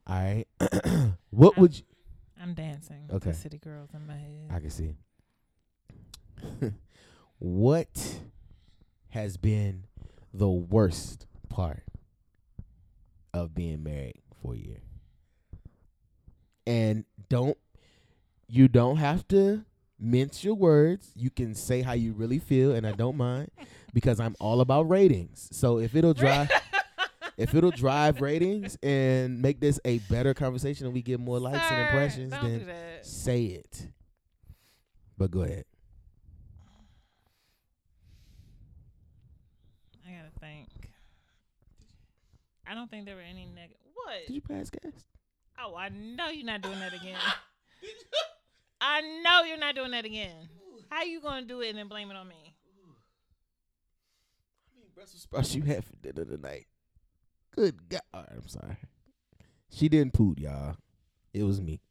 [0.08, 0.46] All right.
[1.30, 1.84] what would you?
[2.42, 3.10] I'm dancing.
[3.12, 3.32] Okay.
[3.32, 4.50] The city girls in my head.
[4.52, 4.96] I can see.
[7.40, 8.20] what
[9.10, 9.86] has been
[10.34, 11.84] the worst part
[13.34, 14.82] of being married for a year?
[16.68, 17.58] And don't
[18.48, 19.66] you don't have to
[20.00, 21.12] mince your words.
[21.16, 23.52] You can say how you really feel, and I don't mind
[23.94, 25.50] because I'm all about ratings.
[25.52, 26.50] So if it'll drive
[27.38, 31.66] if it'll drive ratings and make this a better conversation and we get more likes
[31.70, 32.72] and impressions, then do
[33.02, 33.88] say it.
[35.18, 35.66] But go ahead.
[40.08, 40.68] I gotta think.
[42.68, 43.78] I don't think there were any negative.
[43.94, 44.28] What?
[44.28, 44.92] Did you pass gas?
[45.60, 47.18] Oh, I know you're not doing that again.
[48.82, 50.50] I know you're not doing that again.
[50.90, 52.56] How you gonna do it and then blame it on me?
[54.74, 56.68] How many Brussels sprouts you had for dinner tonight.
[57.56, 58.02] Good God.
[58.14, 58.78] All right, I'm sorry.
[59.70, 60.76] She didn't poot, y'all.
[61.34, 61.82] It was me.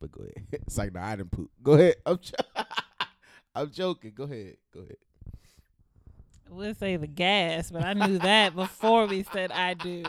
[0.00, 0.46] But go ahead.
[0.66, 1.50] It's like, no, I didn't poot.
[1.62, 1.96] Go ahead.
[2.04, 2.64] I'm, jo-
[3.54, 4.12] I'm joking.
[4.14, 4.56] Go ahead.
[4.72, 4.96] Go ahead.
[6.50, 10.02] We'll say the gas, but I knew that before we said I do.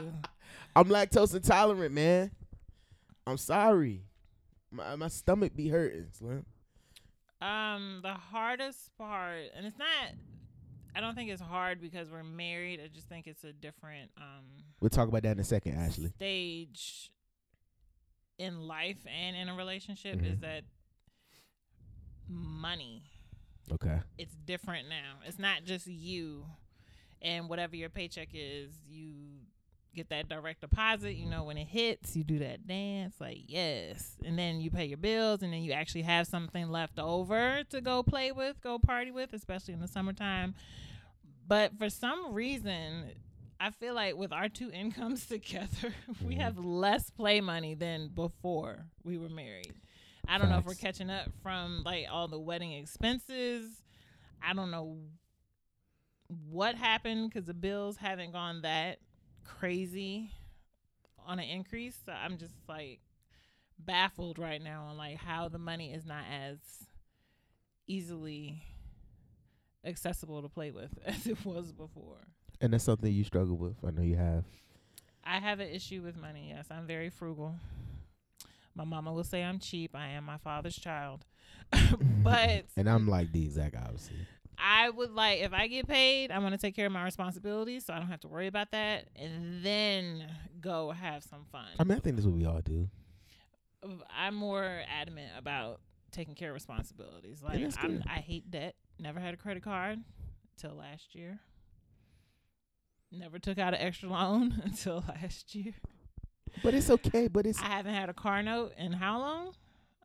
[0.75, 2.31] I'm lactose intolerant, man.
[3.27, 4.03] I'm sorry.
[4.71, 6.45] My my stomach be hurting, Slim.
[7.41, 9.87] Um, the hardest part, and it's not.
[10.95, 12.81] I don't think it's hard because we're married.
[12.83, 14.45] I just think it's a different um
[14.81, 16.09] We'll talk about that in a second, Ashley.
[16.09, 17.11] stage
[18.37, 20.19] in life and in a relationship.
[20.19, 20.33] Mhm.
[20.33, 20.63] Is that
[22.27, 23.03] money?
[23.71, 23.99] Okay.
[24.17, 25.19] It's different now.
[25.25, 26.45] It's not just you
[27.21, 28.71] and whatever your paycheck is.
[28.87, 29.13] You
[29.95, 31.13] get that direct deposit.
[31.15, 34.85] You know when it hits, you do that dance like yes, and then you pay
[34.85, 38.79] your bills, and then you actually have something left over to go play with, go
[38.79, 40.55] party with, especially in the summertime.
[41.47, 43.11] But for some reason,
[43.59, 45.93] I feel like with our two incomes together,
[46.25, 46.39] we Mhm.
[46.41, 49.73] have less play money than before we were married.
[50.27, 53.65] I don't know if we're catching up from like all the wedding expenses.
[54.41, 54.97] I don't know
[56.49, 58.99] what happened because the bills haven't gone that
[59.43, 60.31] crazy
[61.25, 61.97] on an increase.
[62.05, 63.01] So I'm just like
[63.77, 66.57] baffled right now on like how the money is not as
[67.87, 68.63] easily
[69.83, 72.19] accessible to play with as it was before.
[72.59, 73.75] And that's something you struggle with.
[73.85, 74.45] I know you have.
[75.23, 76.51] I have an issue with money.
[76.55, 77.55] Yes, I'm very frugal.
[78.81, 79.95] My mama will say I'm cheap.
[79.95, 81.23] I am my father's child.
[82.23, 84.15] but and I'm like the exact opposite.
[84.57, 87.85] I would like if I get paid, I want to take care of my responsibilities
[87.85, 90.25] so I don't have to worry about that and then
[90.59, 91.67] go have some fun.
[91.79, 92.89] I mean, I think that's what we all do.
[94.15, 95.79] I'm more adamant about
[96.11, 97.43] taking care of responsibilities.
[97.43, 98.01] Like I'm.
[98.07, 98.73] I hate debt.
[98.99, 99.99] Never had a credit card
[100.55, 101.39] until last year.
[103.11, 105.73] Never took out an extra loan until last year.
[106.63, 107.27] But it's okay.
[107.27, 109.53] But it's I haven't had a car note in how long?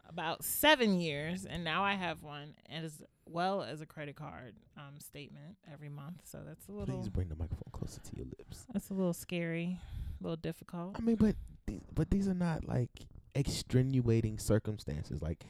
[0.08, 5.00] About seven years, and now I have one, as well as a credit card um,
[5.00, 6.20] statement every month.
[6.24, 8.64] So that's a little, please bring the microphone closer to your lips.
[8.72, 9.78] that's a little scary,
[10.20, 10.94] a little difficult.
[10.96, 11.34] I mean, but
[11.66, 12.90] th- but these are not like
[13.34, 15.20] extenuating circumstances.
[15.20, 15.44] Like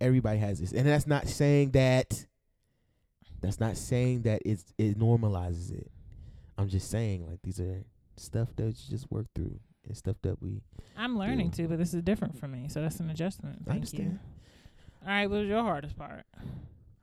[0.00, 2.26] everybody has this, and that's not saying that.
[3.42, 5.90] That's not saying that it's it normalizes it.
[6.58, 7.84] I'm just saying like these are
[8.16, 10.62] stuff that you just work through and stuff that we.
[10.96, 11.62] I'm learning do.
[11.64, 13.58] to, but this is different for me, so that's an adjustment.
[13.62, 14.10] I Thank understand.
[14.12, 14.18] you.
[15.02, 16.24] All right, what was your hardest part?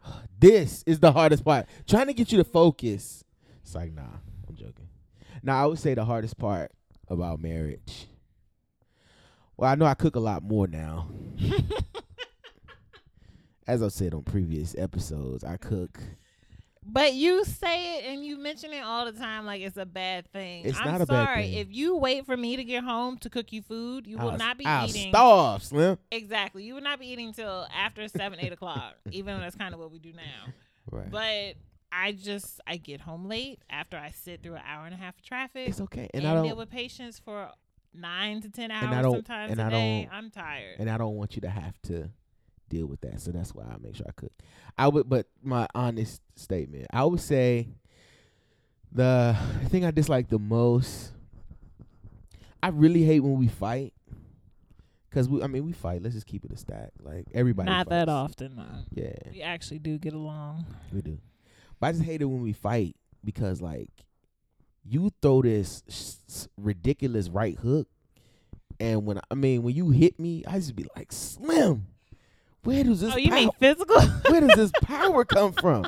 [0.39, 1.65] This is the hardest part.
[1.87, 3.23] Trying to get you to focus.
[3.63, 4.03] It's like nah,
[4.47, 4.87] I'm joking.
[5.43, 6.71] Now I would say the hardest part
[7.09, 8.07] about marriage.
[9.57, 11.07] Well, I know I cook a lot more now.
[13.67, 15.99] As I've said on previous episodes, I cook.
[16.89, 20.31] But you say it and you mention it all the time like it's a bad
[20.31, 20.65] thing.
[20.65, 21.43] It's I'm not a bad sorry.
[21.43, 21.53] thing.
[21.55, 24.37] If you wait for me to get home to cook you food, you will I'll-
[24.37, 25.11] not be I'll eating.
[25.11, 25.97] starve, Slim.
[26.11, 26.63] Exactly.
[26.63, 28.95] You will not be eating till after seven, eight o'clock.
[29.11, 30.53] Even though that's kind of what we do now.
[30.89, 31.11] Right.
[31.11, 31.55] But
[31.91, 35.15] I just I get home late after I sit through an hour and a half
[35.17, 36.45] of traffic it's okay, and, and, I don't.
[36.45, 37.49] deal with patients for
[37.93, 40.09] nine to ten hours sometimes and a I day.
[40.11, 40.75] I'm tired.
[40.79, 42.09] and I don't want you to have to
[42.69, 43.21] deal with that.
[43.21, 44.31] So that's why I make sure I cook.
[44.77, 47.67] I would, but my honest statement, I would say
[48.91, 49.35] the
[49.67, 51.11] thing I dislike the most.
[52.61, 53.93] I really hate when we fight.
[55.11, 56.01] Cause we, I mean, we fight.
[56.03, 56.91] Let's just keep it a stack.
[57.01, 57.69] Like everybody.
[57.69, 58.83] not that often though.
[58.91, 60.65] Yeah, We actually do get along.
[60.91, 61.17] we do.
[61.79, 63.89] But I just hate it when we fight because like
[64.83, 67.87] you throw this ridiculous right hook,
[68.79, 71.87] and when I mean when you hit me, I just be like, Slim,
[72.63, 73.13] where does this?
[73.13, 74.01] oh, you pow- mean physical?
[74.29, 75.85] where does this power come from?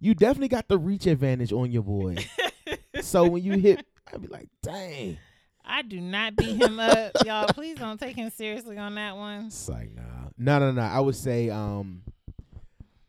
[0.00, 2.16] You definitely got the reach advantage on your boy.
[3.00, 5.18] so when you hit, I'd be like, dang.
[5.64, 7.48] I do not beat him up, y'all.
[7.48, 9.46] Please don't take him seriously on that one.
[9.46, 10.02] It's like nah,
[10.38, 10.82] no, no, no.
[10.82, 12.02] I would say, um,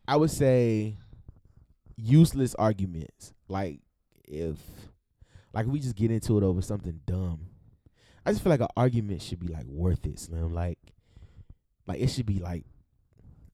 [0.06, 0.96] I would say,
[1.96, 3.32] useless arguments.
[3.48, 3.80] Like
[4.26, 4.56] if,
[5.54, 7.46] like we just get into it over something dumb.
[8.26, 10.52] I just feel like an argument should be like worth it, Slim.
[10.52, 10.78] Like,
[11.90, 12.64] like it should be like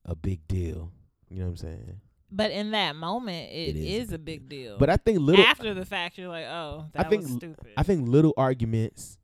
[0.04, 0.92] a big deal.
[1.28, 2.00] You know what I'm saying?
[2.30, 4.78] But in that moment, It is is a big deal.
[4.78, 5.44] But I think little.
[5.44, 7.72] after the fact, you're like, oh, that I think was stupid.
[7.76, 9.18] I think little arguments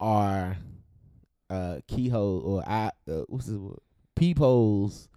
[0.00, 0.56] are
[1.50, 3.78] uh keyhole or I uh, what's this word?
[4.16, 5.08] peepholes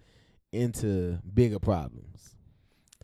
[0.52, 2.34] into bigger problems.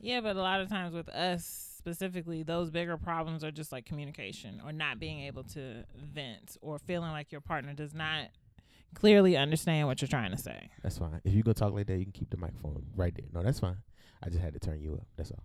[0.00, 3.84] yeah, but a lot of times with us specifically, those bigger problems are just like
[3.84, 8.28] communication or not being able to vent or feeling like your partner does not
[8.94, 10.70] clearly understand what you're trying to say.
[10.82, 11.20] That's fine.
[11.24, 13.26] If you go talk like that, you can keep the microphone right there.
[13.32, 13.78] No, that's fine.
[14.22, 15.06] I just had to turn you up.
[15.16, 15.42] That's all.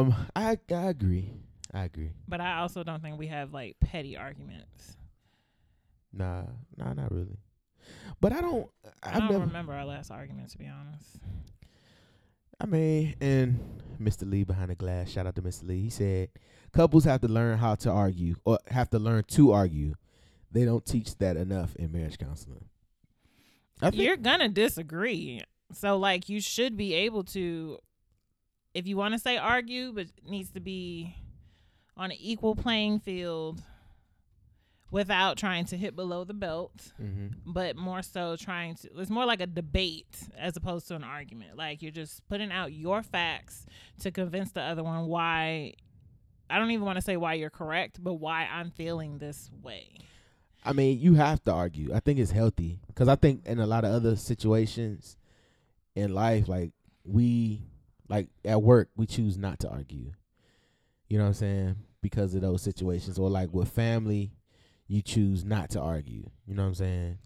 [0.00, 1.32] Um, I I agree.
[1.74, 2.12] I agree.
[2.26, 4.96] But I also don't think we have like petty arguments.
[6.12, 6.44] Nah,
[6.76, 7.38] nah, not really.
[8.20, 8.68] But I don't.
[9.02, 9.44] I I've don't never.
[9.44, 11.18] remember our last argument to be honest.
[12.60, 13.60] I mean, and
[14.00, 14.28] Mr.
[14.28, 15.10] Lee behind the glass.
[15.10, 15.66] Shout out to Mr.
[15.68, 15.82] Lee.
[15.82, 16.30] He said
[16.72, 19.94] couples have to learn how to argue or have to learn to argue.
[20.52, 22.64] They don't teach that enough in marriage counseling.
[23.82, 25.42] I think You're gonna disagree.
[25.72, 27.78] So like you should be able to
[28.74, 31.14] if you want to say argue, but it needs to be
[31.96, 33.60] on an equal playing field
[34.90, 36.92] without trying to hit below the belt.
[37.00, 37.34] Mhm.
[37.44, 41.56] but more so trying to it's more like a debate as opposed to an argument
[41.58, 43.66] like you're just putting out your facts
[44.00, 45.74] to convince the other one why
[46.48, 49.90] i don't even want to say why you're correct but why i'm feeling this way
[50.68, 51.94] I mean, you have to argue.
[51.94, 55.16] I think it's healthy because I think in a lot of other situations
[55.94, 56.72] in life, like
[57.04, 57.62] we,
[58.06, 60.12] like at work, we choose not to argue.
[61.08, 61.76] You know what I'm saying?
[62.02, 64.32] Because of those situations, or like with family,
[64.86, 66.28] you choose not to argue.
[66.46, 67.18] You know what I'm saying?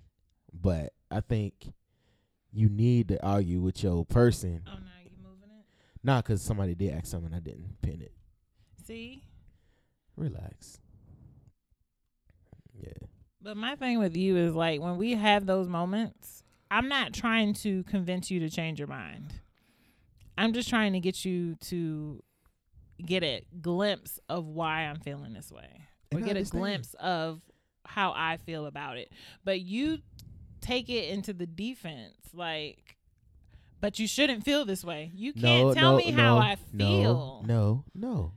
[0.52, 1.72] But I think
[2.52, 4.62] you need to argue with your person.
[4.68, 5.64] oh now you moving it
[6.04, 8.12] Not because somebody did ask something, I didn't pin it.
[8.86, 9.24] see
[10.16, 10.78] Relax.
[12.78, 13.08] Yeah.
[13.42, 17.52] But my thing with you is like when we have those moments i'm not trying
[17.52, 19.34] to convince you to change your mind
[20.38, 22.22] i'm just trying to get you to
[23.04, 27.40] get a glimpse of why i'm feeling this way or And get a glimpse of
[27.84, 29.10] how I feel about it.
[29.44, 29.98] But you
[30.60, 32.96] take it into the defense, like,
[33.80, 35.10] but you shouldn't feel this way.
[35.14, 37.44] You can't no, tell no, me no, how I no, feel.
[37.46, 38.32] No, no.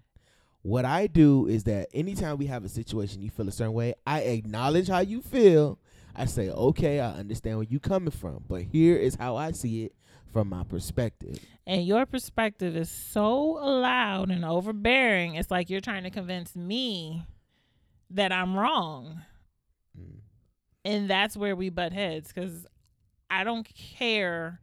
[0.66, 3.94] What I do is that anytime we have a situation you feel a certain way,
[4.08, 5.78] I acknowledge how you feel.
[6.16, 9.84] I say, okay, I understand where you're coming from, but here is how I see
[9.84, 9.96] it
[10.34, 11.38] from my perspective.
[11.68, 15.36] And your perspective is so loud and overbearing.
[15.36, 17.28] It's like you're trying to convince me
[18.10, 19.22] that I'm wrong.
[19.96, 20.18] Mm.
[20.84, 22.66] And that's where we butt heads because
[23.30, 24.60] I don't care.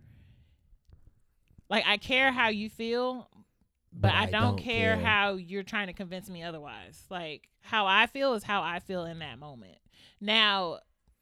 [1.70, 3.28] Like, I care how you feel,
[3.92, 7.04] but, I, don't care, how you're trying to convince me otherwise.
[7.10, 9.76] Like how I feel is how I feel in that moment.
[10.20, 10.78] Now,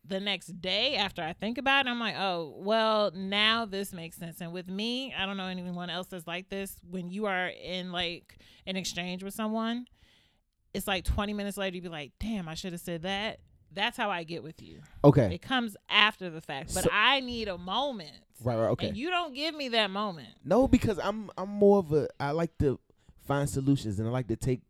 [0.07, 4.17] the next day after I think about it, I'm like, oh, well, now this makes
[4.17, 4.41] sense.
[4.41, 6.77] And with me, I don't know anyone else that's like this.
[6.89, 9.87] When you are in like an exchange with someone,
[10.73, 13.41] it's like 20 minutes later, you'd be like, damn, I should have said that.
[13.73, 14.81] That's how I get with you.
[15.05, 15.35] Okay.
[15.35, 18.25] It comes after the fact, but So- I need a moment.
[18.43, 18.89] Right, right, okay.
[18.89, 20.29] And you don't give me that moment.
[20.45, 22.79] No, because I'm I'm more of a I like to
[23.27, 24.63] find solutions and I like to take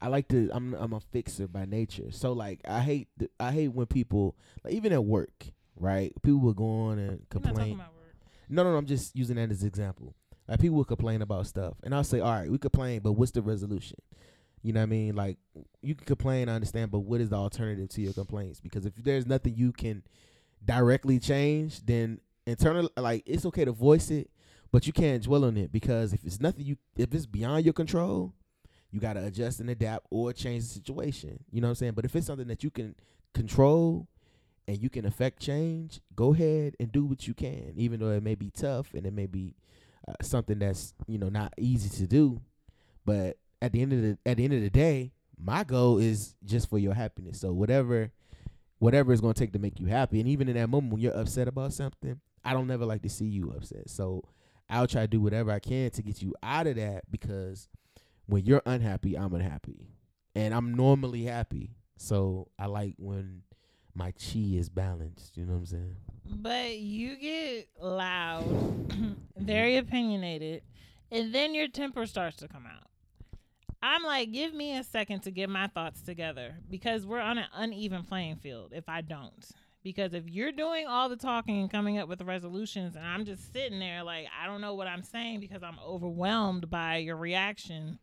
[0.00, 2.10] I like to I'm I'm a fixer by nature.
[2.10, 6.12] So like I hate th- I hate when people like even at work, right?
[6.22, 7.82] People will go on and We're not talking complain.
[8.48, 10.14] No, no, no, I'm just using that as an example.
[10.48, 13.30] Like people will complain about stuff, and I'll say, "All right, we complain, but what's
[13.30, 13.98] the resolution?"
[14.62, 15.14] You know what I mean?
[15.14, 15.38] Like
[15.80, 18.60] you can complain, I understand, but what is the alternative to your complaints?
[18.60, 20.02] Because if there's nothing you can
[20.64, 24.30] directly change, then internal, like it's okay to voice it,
[24.70, 27.74] but you can't dwell on it because if it's nothing you, if it's beyond your
[27.74, 28.34] control,
[28.90, 31.42] you got to adjust and adapt or change the situation.
[31.50, 31.92] You know what I'm saying?
[31.92, 32.94] But if it's something that you can
[33.34, 34.06] control
[34.68, 38.22] and you can affect change, go ahead and do what you can, even though it
[38.22, 39.54] may be tough and it may be
[40.06, 42.40] uh, something that's you know not easy to do.
[43.04, 46.34] But at the end of the at the end of the day, my goal is
[46.44, 47.40] just for your happiness.
[47.40, 48.10] So whatever
[48.78, 51.16] whatever it's gonna take to make you happy, and even in that moment when you're
[51.16, 53.88] upset about something, I don't never like to see you upset.
[53.88, 54.22] So
[54.68, 57.68] I'll try to do whatever I can to get you out of that because
[58.26, 59.88] when you're unhappy, I'm unhappy,
[60.34, 61.76] and I'm normally happy.
[61.96, 63.42] So I like when
[63.94, 65.36] my chi is balanced.
[65.36, 65.96] You know what I'm saying?
[66.24, 70.62] But you get loud, very opinionated,
[71.10, 72.86] and then your temper starts to come out.
[73.82, 77.46] I'm like, give me a second to get my thoughts together because we're on an
[77.52, 79.44] uneven playing field if I don't.
[79.82, 83.24] Because if you're doing all the talking and coming up with the resolutions, and I'm
[83.24, 87.16] just sitting there like, I don't know what I'm saying because I'm overwhelmed by your
[87.16, 87.98] reaction,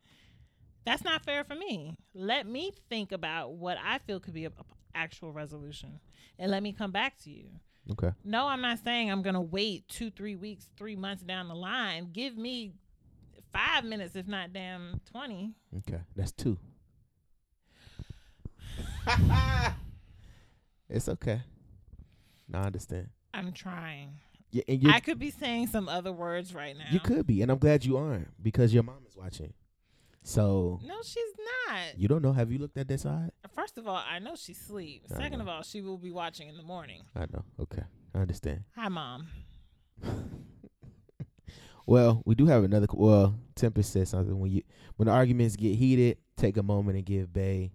[0.86, 1.96] that's not fair for me.
[2.14, 4.64] Let me think about what I feel could be a, a
[4.96, 6.00] actual resolution
[6.38, 7.46] and let me come back to you.
[7.92, 8.12] Okay.
[8.24, 12.10] No, I'm not saying I'm gonna wait two, three weeks, three months down the line.
[12.12, 12.74] Give me
[13.52, 15.54] five minutes, if not damn twenty.
[15.78, 16.02] Okay.
[16.16, 16.58] That's two.
[20.90, 21.42] it's okay.
[22.50, 23.10] No, I understand.
[23.34, 24.14] I'm trying.
[24.52, 26.86] Yeah, and I could be saying some other words right now.
[26.92, 29.54] you could be, and I'm glad you aren't because your mom is watching.
[30.24, 31.24] So No, she's
[31.68, 31.98] not.
[31.98, 32.34] you don't know.
[32.34, 33.32] Have you looked at that side?
[33.56, 35.12] First of all, I know she sleeps.
[35.12, 35.44] I Second know.
[35.44, 37.04] of all, she will be watching in the morning.
[37.16, 37.46] I know.
[37.60, 37.84] Okay,
[38.16, 38.64] I understand.
[38.76, 39.28] Hi, mom.
[41.86, 42.86] Well, we do have another.
[42.94, 44.62] Well, Tempest said something when you
[44.98, 47.72] when the arguments get heated, take a moment and give Bay.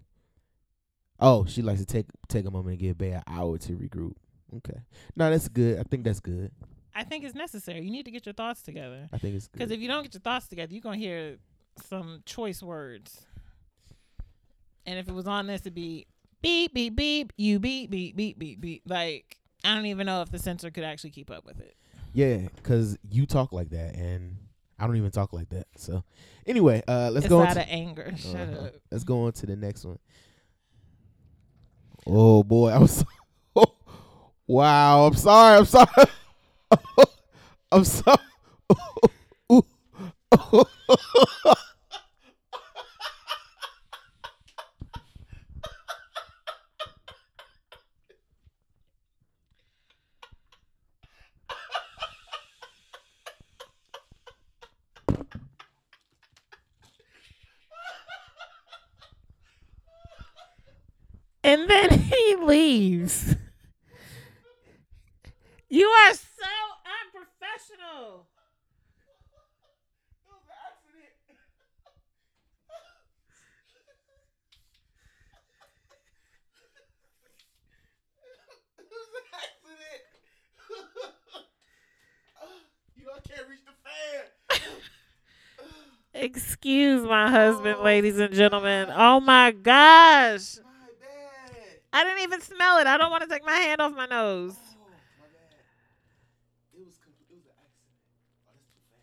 [1.18, 4.12] Oh, she likes to take take a moment and give Bay an hour to regroup.
[4.58, 4.78] Okay,
[5.16, 5.78] no, that's good.
[5.78, 6.50] I think that's good.
[6.94, 7.80] I think it's necessary.
[7.84, 9.08] You need to get your thoughts together.
[9.12, 11.38] I think it's Because if you don't get your thoughts together, you're gonna hear
[11.88, 13.26] some choice words.
[14.86, 16.06] And if it was on this, it'd be
[16.42, 17.32] beep beep beep.
[17.36, 18.82] You beep beep beep beep beep.
[18.86, 21.74] Like I don't even know if the censor could actually keep up with it.
[22.12, 24.36] yeah, because you talk like that, and
[24.78, 25.66] I don't even talk like that.
[25.76, 26.04] So,
[26.46, 27.42] anyway, uh, let's it's go.
[27.42, 28.12] out to- of anger.
[28.16, 28.66] Shut Uh-huh.
[28.66, 28.74] up.
[28.92, 29.98] Let's go on to the next one.
[32.06, 33.04] Oh boy, I was.
[34.46, 35.58] Wow, I'm sorry.
[35.58, 36.06] I'm sorry.
[37.72, 38.18] I'm sorry.
[61.44, 63.36] And then he leaves.
[65.74, 66.54] You are so
[67.02, 68.28] unprofessional.
[82.94, 84.70] you know I can't reach the fan.
[86.14, 88.90] Excuse my husband, ladies and gentlemen.
[88.94, 90.58] Oh my gosh.
[90.58, 91.80] My bad.
[91.92, 92.86] I didn't even smell it.
[92.86, 94.54] I don't want to take my hand off my nose.
[94.56, 94.86] Oh,
[95.18, 95.64] my bad.
[96.72, 97.30] It was complete.
[97.30, 99.02] It was an accident.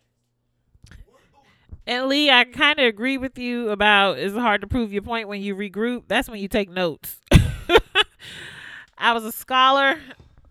[0.91, 1.80] Oh, that's too fast.
[1.91, 5.27] And Lee, I kind of agree with you about it's hard to prove your point
[5.27, 6.03] when you regroup.
[6.07, 7.19] That's when you take notes.
[8.97, 9.99] I was a scholar.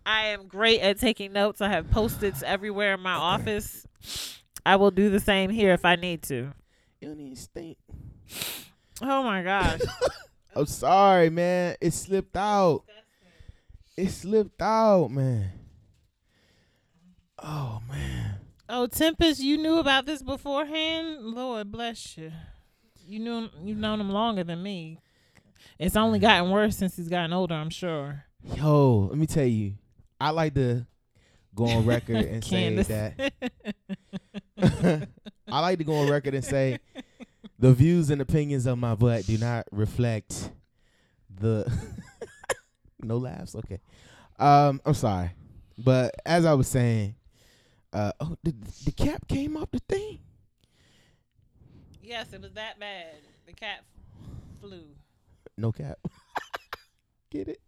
[0.05, 1.59] I am great at taking notes.
[1.59, 3.87] I have post-its everywhere in my office.
[4.67, 6.53] I will do the same here if I need to.
[6.99, 7.79] You don't even stink.
[9.01, 9.81] Oh my gosh.
[10.55, 11.75] I'm sorry, man.
[11.81, 12.83] It slipped out.
[13.97, 15.53] It slipped out, man.
[17.39, 18.40] Oh man.
[18.73, 21.17] Oh, Tempest, you knew about this beforehand?
[21.19, 22.31] Lord bless you.
[23.05, 24.97] You knew you've known him longer than me.
[25.77, 28.23] It's only gotten worse since he's gotten older, I'm sure.
[28.55, 29.73] Yo, let me tell you.
[30.21, 30.87] I like to
[31.53, 33.33] go on record and say that
[35.51, 36.79] I like to go on record and say
[37.59, 40.49] the views and opinions of my butt do not reflect
[41.29, 41.69] the
[43.03, 43.53] no laughs.
[43.53, 43.81] Okay,
[44.39, 45.31] um, I'm sorry,
[45.77, 47.15] but as I was saying,
[47.93, 48.53] uh, oh, the,
[48.85, 50.19] the cap came off the thing.
[52.01, 53.15] yes, it was that bad.
[53.45, 53.83] The cap
[54.59, 54.83] flew.
[55.57, 55.97] No cap.
[57.29, 57.59] get it?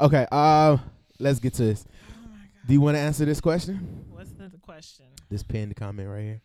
[0.00, 0.26] Okay.
[0.30, 0.80] Um,
[1.18, 1.84] let's get to this.
[2.10, 2.66] Oh my god.
[2.66, 4.04] Do you want to answer this question?
[4.10, 5.06] What's the question?
[5.30, 6.40] This pinned comment right here.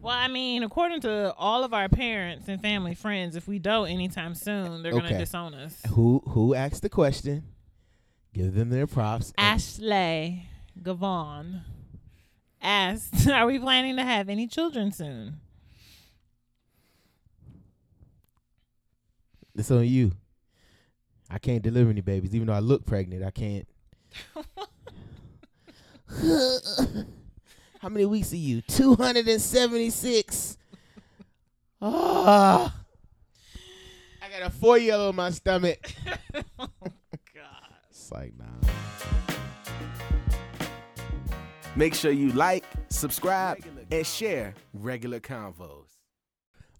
[0.00, 3.88] Well, I mean, according to all of our parents and family friends, if we don't
[3.88, 5.02] anytime soon, they're Okay.
[5.08, 5.76] gonna disown us.
[5.90, 7.42] Who who asked the question?
[8.32, 9.32] Give them their props.
[9.36, 10.48] Ashley
[10.82, 11.62] Gavon
[12.60, 15.40] asked, "Are we planning to have any children soon?"
[19.54, 20.12] It's on you.
[21.30, 23.24] I can't deliver any babies, even though I look pregnant.
[23.24, 23.68] I can't.
[27.80, 28.62] How many weeks are you?
[28.62, 30.56] Two hundred and seventy-six.
[31.80, 32.74] Ah,
[34.22, 35.92] I got a four-year-old in my stomach.
[36.58, 37.68] oh God.
[37.90, 38.87] It's like nah.
[41.78, 43.58] Make sure you like, subscribe,
[43.92, 45.86] and share regular convos.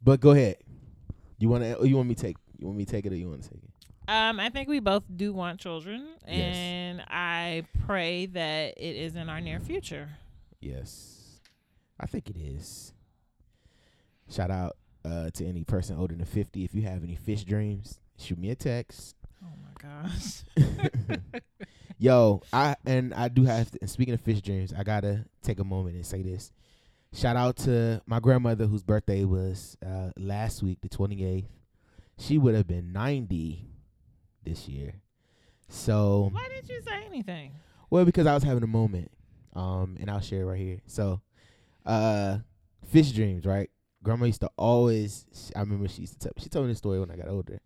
[0.02, 0.56] But go ahead.
[1.38, 1.86] You want to?
[1.86, 2.36] You want me to take?
[2.58, 3.70] You want me take it, or you want to take it?
[4.10, 6.56] Um, I think we both do want children, Yes.
[6.56, 10.08] and I pray that it is in our near future.
[10.60, 11.38] Yes,
[12.00, 12.92] I think it is.
[14.28, 16.64] Shout out uh, to any person older than fifty.
[16.64, 19.14] If you have any fish dreams, shoot me a text.
[19.44, 20.42] Oh my gosh.
[22.00, 23.70] Yo, I and I do have.
[23.72, 26.52] To, and speaking of fish dreams, I gotta take a moment and say this.
[27.12, 31.50] Shout out to my grandmother whose birthday was uh, last week, the twenty eighth.
[32.18, 33.66] She would have been ninety
[34.44, 34.94] this year.
[35.68, 37.52] So Why didn't you say anything?
[37.90, 39.10] Well, because I was having a moment,
[39.54, 40.80] um, and I'll share it right here.
[40.86, 41.20] So,
[41.84, 42.38] uh,
[42.86, 43.70] fish dreams, right?
[44.04, 45.26] Grandma used to always.
[45.56, 46.32] I remember she used to tell.
[46.38, 47.60] She told me this story when I got older,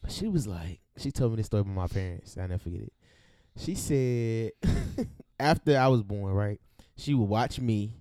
[0.00, 2.36] but she was like, she told me this story about my parents.
[2.38, 2.92] I never forget it.
[3.56, 4.52] She said
[5.40, 6.60] after I was born, right?
[6.96, 7.94] She would watch me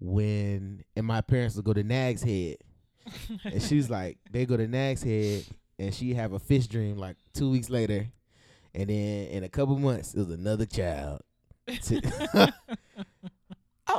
[0.00, 2.56] when, and my parents would go to Nag's Head,
[3.44, 5.44] and she was like, they go to Nag's Head,
[5.78, 8.06] and she have a fish dream like two weeks later,
[8.74, 11.20] and then in a couple months it was another child.
[11.68, 12.52] I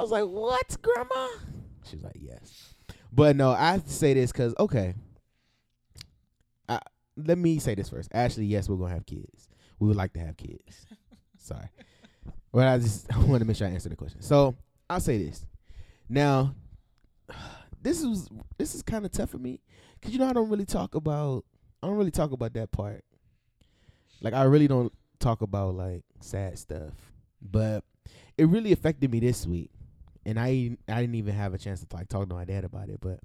[0.01, 1.27] was like, "What, grandma?"
[1.83, 2.73] She was like, "Yes."
[3.11, 4.93] But no, I have to say this because okay.
[6.69, 6.79] I,
[7.15, 8.09] let me say this first.
[8.13, 9.46] Actually, yes, we're gonna have kids.
[9.79, 10.85] We would like to have kids.
[11.37, 11.69] Sorry,
[12.51, 14.21] but I just want to make sure I answer the question.
[14.21, 14.55] So
[14.89, 15.45] I'll say this.
[16.09, 16.55] Now,
[17.81, 19.61] this is this is kind of tough for me
[19.95, 21.45] because you know I don't really talk about
[21.81, 23.03] I don't really talk about that part.
[24.21, 26.93] Like I really don't talk about like sad stuff,
[27.41, 27.83] but
[28.37, 29.69] it really affected me this week,
[30.25, 32.89] and I I didn't even have a chance to like talk to my dad about
[32.89, 33.19] it, but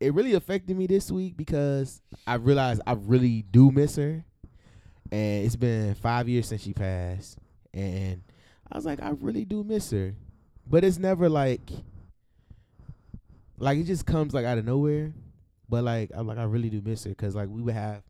[0.00, 4.24] it really affected me this week because I realized I really do miss her,
[5.12, 7.38] and it's been five years since she passed,
[7.72, 8.22] and
[8.70, 10.14] I was like I really do miss her,
[10.66, 11.70] but it's never like
[13.58, 15.12] like it just comes like out of nowhere,
[15.68, 18.02] but like I'm like I really do miss her because like we would have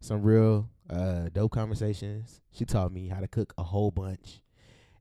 [0.00, 2.40] some real uh dope conversations.
[2.52, 4.40] She taught me how to cook a whole bunch.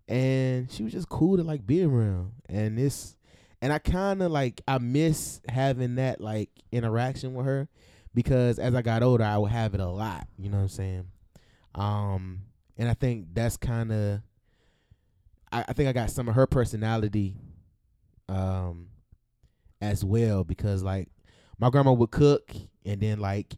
[0.07, 2.33] And she was just cool to like be around.
[2.49, 3.15] And this
[3.61, 7.69] and I kinda like I miss having that like interaction with her
[8.13, 10.69] because as I got older I would have it a lot, you know what I'm
[10.69, 11.07] saying?
[11.75, 12.41] Um
[12.77, 14.23] and I think that's kinda
[15.51, 17.35] I, I think I got some of her personality
[18.29, 18.87] um
[19.81, 21.09] as well because like
[21.59, 22.51] my grandma would cook
[22.85, 23.55] and then like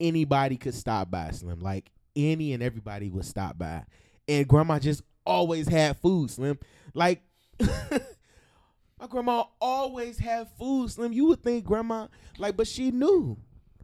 [0.00, 1.60] anybody could stop by Slim.
[1.60, 3.84] Like any and everybody would stop by.
[4.28, 6.58] And grandma just always had food, Slim.
[6.94, 7.22] Like
[7.60, 11.12] my grandma always had food, Slim.
[11.12, 12.08] You would think grandma
[12.38, 13.36] like but she knew.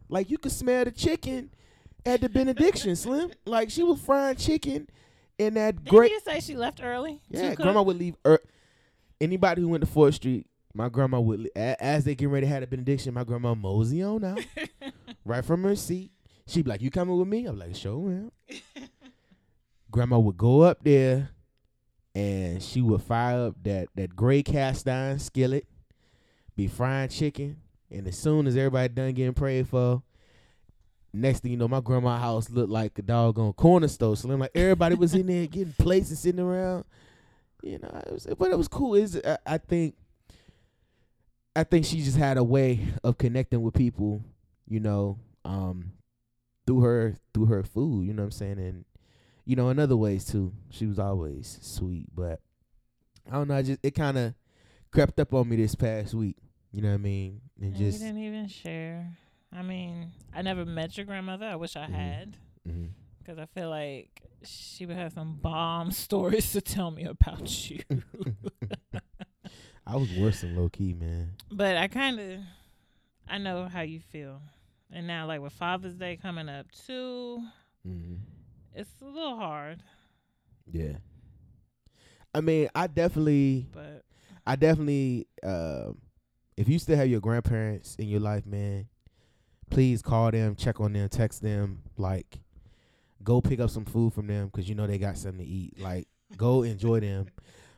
[0.09, 1.51] Like you could smell the chicken
[2.07, 3.31] at the benediction, Slim.
[3.45, 4.87] Like she was frying chicken
[5.37, 7.21] in that Didn't great you say she left early?
[7.29, 8.15] yeah, grandma would leave.
[8.25, 8.41] Er-
[9.21, 12.51] anybody who went to Fourth Street, my grandma would a- as they get ready to
[12.53, 13.13] have a benediction.
[13.13, 14.39] My grandma mosey on out,
[15.25, 16.11] right from her seat.
[16.47, 18.31] She'd be like, "You coming with me?" I'm like, "Sure am."
[19.91, 21.29] grandma would go up there,
[22.15, 25.67] and she would fire up that that gray cast iron skillet,
[26.55, 27.57] be frying chicken,
[27.91, 30.01] and as soon as everybody done getting prayed for.
[31.19, 34.15] Next thing you know, my grandma's house looked like a doggone corner store.
[34.15, 36.85] So I'm like everybody was in there getting plates and sitting around
[37.63, 38.95] you know, it was, but it was cool.
[38.95, 39.95] Is I, I think,
[41.55, 44.23] I think she just had a way of connecting with people,
[44.67, 45.91] you know, um,
[46.65, 48.05] through her through her food.
[48.05, 48.85] You know what I'm saying, and
[49.45, 50.53] you know, in other ways too.
[50.69, 52.41] She was always sweet, but
[53.29, 53.55] I don't know.
[53.55, 54.33] I just it kind of
[54.91, 56.37] crept up on me this past week.
[56.71, 59.17] You know what I mean, and And just didn't even share.
[59.51, 61.45] I mean, I never met your grandmother.
[61.45, 61.91] I wish I Mhm.
[61.93, 62.37] had,
[63.19, 67.79] because I feel like she would have some bomb stories to tell me about you.
[69.85, 71.33] I was worse than low key, man.
[71.51, 72.39] but I kind of,
[73.27, 74.41] I know how you feel.
[74.91, 77.41] And now, like with Father's Day coming up too,
[77.83, 78.15] hmm
[78.75, 79.81] it's a little hard.
[80.71, 80.97] Yeah.
[82.35, 84.03] I mean, I definitely But
[84.45, 85.91] I definitely, uh,
[86.55, 88.87] if you still have your grandparents in your life, man,
[89.69, 92.39] please call them, check on them, text them, like,
[93.23, 95.79] go pick up some food from them because you know they got something to eat.
[95.79, 97.27] Like, go enjoy them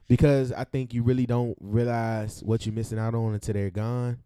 [0.07, 4.19] because I think you really don't realize what you're missing out on until they're gone.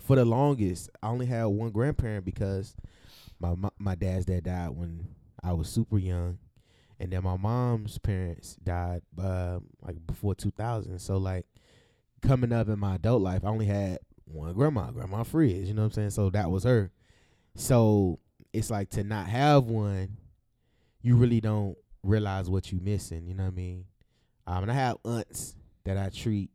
[0.00, 2.76] For the longest, I only had one grandparent because
[3.40, 5.08] my my, my dad's dad died when
[5.42, 6.38] I was super young,
[7.00, 10.98] and then my mom's parents died uh, like before 2000.
[10.98, 11.46] So like
[12.20, 15.68] coming up in my adult life, I only had one grandma, Grandma Frizz.
[15.68, 16.10] You know what I'm saying?
[16.10, 16.90] So that was her.
[17.54, 18.18] So
[18.52, 20.16] it's like to not have one,
[21.02, 23.26] you really don't realize what you're missing.
[23.26, 23.84] You know what I mean?
[24.46, 26.50] Um, and I have aunts that I treat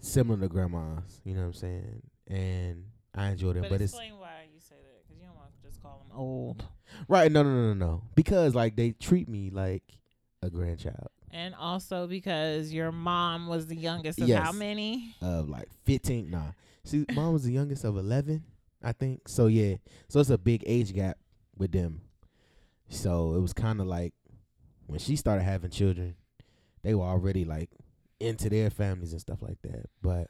[0.00, 1.20] similar to grandmas.
[1.24, 2.02] You know what I'm saying?
[2.28, 2.84] And
[3.14, 5.50] I enjoy them, but, but, it's explain why you say that, because you don't want
[5.60, 6.64] to just call them old.
[7.08, 7.30] right.
[7.30, 8.02] No, no, no, no, no.
[8.14, 9.82] Because like they treat me like
[10.42, 14.44] a grandchild And also because your mom was the youngest of Yes.
[14.44, 15.14] how many?
[15.22, 16.30] of like 15.
[16.30, 16.52] Nah,
[16.86, 18.42] see, mom was the youngest of 11,
[18.82, 19.28] I think.
[19.28, 19.76] So yeah,
[20.08, 21.18] so it's a big age gap
[21.56, 22.00] with them.
[22.88, 24.14] So it was kind of like
[24.86, 26.14] when she started having children,
[26.82, 27.70] they were already like
[28.20, 29.86] into their families and stuff like that.
[30.00, 30.28] But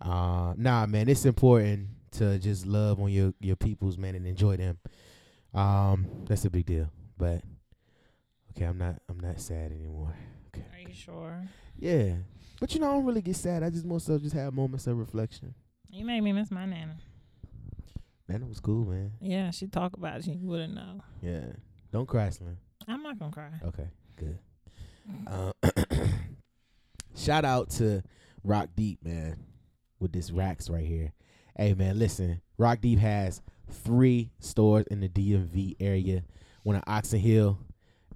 [0.00, 4.56] uh, nah, man, it's important to just love on your your peoples, man, and enjoy
[4.56, 4.78] them.
[5.54, 6.90] Um, that's a big deal.
[7.16, 7.42] But
[8.50, 10.14] okay, I'm not I'm not sad anymore.
[10.54, 11.48] Are you sure?
[11.78, 12.12] Yeah,
[12.60, 13.62] but you know I don't really get sad.
[13.62, 15.54] I just most of just have moments of reflection.
[15.90, 16.96] You made me miss my nana.
[18.28, 19.12] Nana was cool, man.
[19.20, 20.34] Yeah, she talk about you.
[20.34, 21.00] You wouldn't know.
[21.22, 21.44] Yeah,
[21.92, 22.56] don't cry, Slim.
[22.88, 23.50] I'm not gonna cry.
[23.64, 24.38] Okay, good.
[25.26, 25.52] Uh,
[27.16, 28.02] shout out to
[28.42, 29.36] Rock Deep, man,
[30.00, 31.12] with this racks right here.
[31.56, 36.22] Hey, man, listen, Rock Deep has three stores in the DMV area,
[36.62, 37.58] one in Oxon Hill,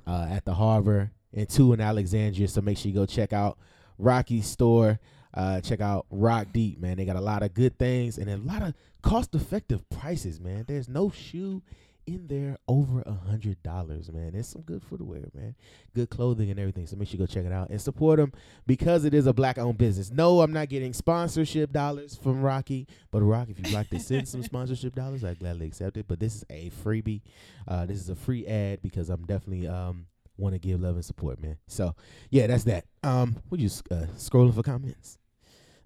[0.07, 2.49] uh, at the Harbor, and two in Alexandria.
[2.49, 3.59] So make sure you go check out
[3.99, 4.99] Rocky store.
[5.35, 6.97] Uh, check out Rock Deep, man.
[6.97, 10.65] They got a lot of good things and a lot of cost-effective prices, man.
[10.67, 11.63] There's no shoe
[12.09, 14.35] in there over a hundred dollars, man.
[14.35, 15.55] It's some good footwear, man.
[15.95, 16.87] Good clothing and everything.
[16.87, 18.33] So make sure you go check it out and support them
[18.67, 20.11] because it is a black-owned business.
[20.11, 24.27] No, I'm not getting sponsorship dollars from Rocky, but Rock, if you'd like to send
[24.27, 26.07] some sponsorship dollars, I gladly accept it.
[26.09, 27.21] But this is a freebie.
[27.69, 30.07] Uh, this is a free ad because I'm definitely um
[30.39, 31.59] want to give love and support, man.
[31.67, 31.95] So
[32.31, 32.85] yeah, that's that.
[33.03, 35.19] Um, we just uh, scrolling for comments.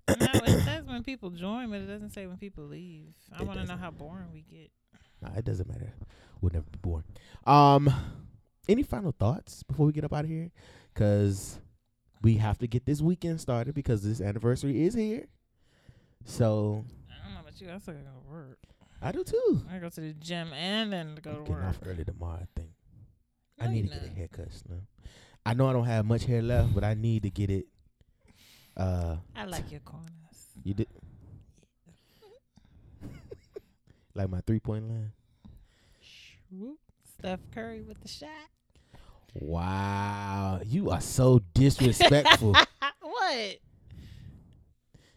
[0.08, 3.14] no, it says when people join, but it doesn't say when people leave.
[3.36, 4.70] I want to know how boring we get.
[5.20, 5.92] Nah, it doesn't matter.
[6.40, 7.04] We'll never be bored.
[7.46, 7.92] Um,
[8.68, 10.50] any final thoughts before we get up out of here?
[10.94, 11.58] Cause
[12.22, 15.26] we have to get this weekend started because this anniversary is here.
[16.24, 17.70] So I don't know about you.
[17.70, 18.58] I still gotta go to work.
[19.00, 19.62] I do too.
[19.72, 21.64] I go to the gym and then go I'm to getting work.
[21.64, 22.40] off early tomorrow.
[22.42, 22.71] I think
[23.62, 24.52] I need to get a haircut.
[24.52, 24.86] Slim.
[25.44, 27.66] I know I don't have much hair left, but I need to get it.
[28.76, 30.08] Uh, I like your corners.
[30.64, 30.88] you did
[34.14, 35.12] like my three point line.
[37.18, 38.28] Steph Curry with the shot.
[39.34, 42.52] Wow, you are so disrespectful.
[43.00, 43.58] what?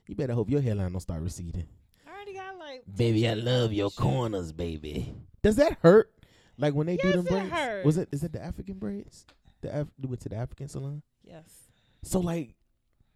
[0.08, 1.68] you better hope your hairline don't start receding.
[2.08, 2.84] I already got like.
[2.96, 5.14] Baby, I love your corners, baby.
[5.42, 6.12] Does that hurt?
[6.58, 7.50] Like when they do Yes, them braids?
[7.52, 7.86] hurts.
[7.86, 9.26] Was it is it the African braids?
[9.62, 11.02] The Af- we went to the African salon.
[11.24, 11.68] Yes.
[12.04, 12.54] So like,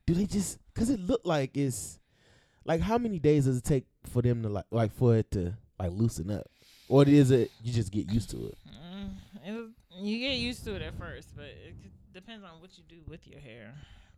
[0.06, 0.58] do they just?
[0.76, 2.00] Cause it looked like it's
[2.66, 5.54] like how many days does it take for them to like like for it to
[5.80, 6.48] like loosen up,
[6.88, 8.58] or is it you just get used to it?
[8.68, 9.10] Mm,
[9.46, 9.70] it
[10.02, 11.76] you get used to it at first, but it
[12.14, 13.74] depends on what you do with your hair.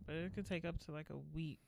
[0.06, 1.60] But it could take up to like a week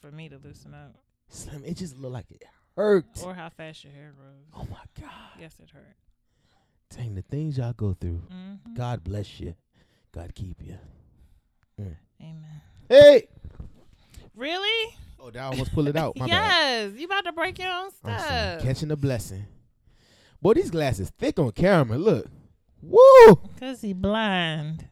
[0.00, 0.94] for me to loosen up,
[1.30, 2.42] Slim, it just looked like it
[2.76, 3.06] hurt.
[3.24, 4.44] or how fast your hair grows.
[4.54, 5.10] Oh my god!
[5.40, 5.96] Yes, it hurt.
[6.94, 8.22] Dang the things y'all go through.
[8.32, 8.74] Mm-hmm.
[8.74, 9.54] God bless you.
[10.12, 10.78] God keep you.
[11.78, 12.62] Amen.
[12.88, 13.28] Hey.
[14.34, 14.94] Really?
[15.20, 16.16] Oh, did I almost pull it out.
[16.16, 16.90] My bad.
[16.90, 16.98] yes.
[16.98, 18.62] You about to break your own I'm stuff.
[18.62, 19.44] Catching a blessing.
[20.40, 21.98] Boy, these glasses thick on camera.
[21.98, 22.26] Look.
[22.80, 23.40] Woo!
[23.58, 24.88] Cause he blind.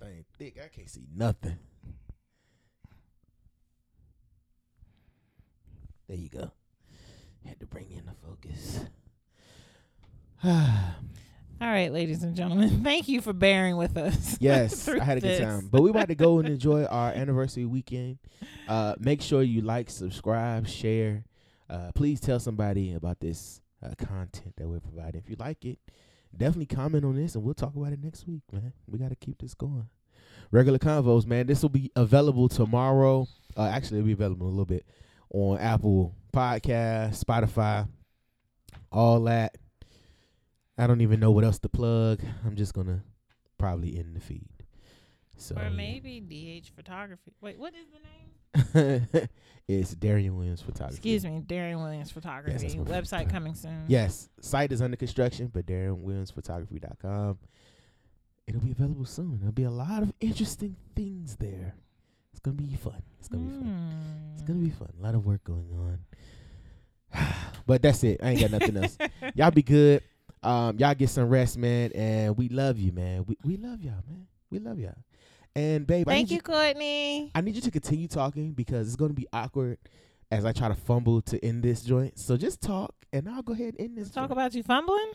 [0.00, 0.58] Thing thick.
[0.62, 1.56] I can't see nothing.
[6.08, 6.50] There you go.
[7.46, 8.80] Had to bring you into focus.
[10.44, 14.36] All right, ladies and gentlemen, thank you for bearing with us.
[14.40, 15.38] yes, I had a this.
[15.38, 15.68] good time.
[15.70, 18.18] But we about to go and enjoy our anniversary weekend.
[18.66, 21.22] Uh, make sure you like, subscribe, share.
[21.70, 25.20] Uh, please tell somebody about this uh, content that we're providing.
[25.20, 25.78] If you like it,
[26.36, 28.72] definitely comment on this and we'll talk about it next week, man.
[28.88, 29.86] We got to keep this going.
[30.50, 31.46] Regular convos, man.
[31.46, 33.28] This will be available tomorrow.
[33.56, 34.84] Uh, actually, it'll be available in a little bit
[35.30, 37.86] on Apple Podcast, Spotify,
[38.90, 39.56] all that.
[40.78, 42.20] I don't even know what else to plug.
[42.44, 43.02] I'm just gonna
[43.58, 44.48] probably end the feed.
[45.36, 47.32] So Or maybe DH Photography.
[47.40, 49.28] Wait, what is the name?
[49.68, 50.96] it's Darian Williams Photography.
[50.96, 52.78] Excuse me, Darian Williams Photography.
[52.78, 53.84] my Website coming soon.
[53.88, 57.38] Yes, site is under construction, but DarianWilliamsPhotography.com.
[58.46, 59.38] It'll be available soon.
[59.38, 61.74] There'll be a lot of interesting things there.
[62.32, 63.02] It's gonna be fun.
[63.18, 64.32] It's gonna be fun.
[64.34, 64.78] It's gonna be hmm.
[64.78, 64.92] fun.
[64.98, 65.98] A lot of work going
[67.14, 67.24] on.
[67.66, 68.20] but that's it.
[68.22, 68.98] I ain't got nothing else.
[69.34, 70.02] Y'all be good.
[70.42, 71.92] Um, y'all get some rest, man.
[71.92, 73.24] And we love you, man.
[73.26, 74.26] We we love y'all, man.
[74.50, 74.94] We love y'all.
[75.54, 77.30] And babe, Thank need you, Courtney.
[77.34, 79.78] I need you to continue talking because it's gonna be awkward
[80.30, 82.18] as I try to fumble to end this joint.
[82.18, 84.08] So just talk, and I'll go ahead and end this.
[84.10, 84.32] Talk joint.
[84.32, 85.12] about you fumbling.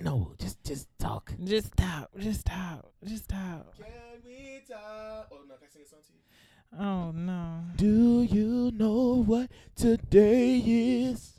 [0.00, 1.32] no, just just talk.
[1.44, 2.10] Just talk.
[2.18, 2.90] Just talk.
[3.04, 3.76] Just talk.
[3.76, 3.86] Can
[4.24, 5.28] we talk?
[5.32, 6.84] Oh no, can I sing a song to you?
[6.84, 7.60] Oh no.
[7.76, 11.34] Do you know what today is?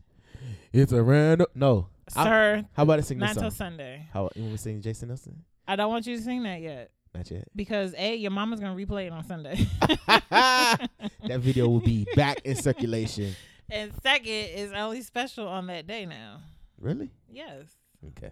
[0.72, 1.48] It's a random.
[1.56, 1.88] No.
[2.14, 3.52] Sir, How about a sing not till?
[3.52, 4.08] Sunday.
[4.14, 5.44] How you want me to sing Jason Nelson?
[5.68, 7.48] I don't want you to sing that yet Not yet.
[7.56, 9.56] because a your mama's gonna replay it on Sunday,
[10.30, 13.36] that video will be back in circulation.
[13.70, 16.42] and second is only special on that day now.
[16.80, 17.12] Really?
[17.32, 17.66] Yes.
[18.08, 18.32] Okay.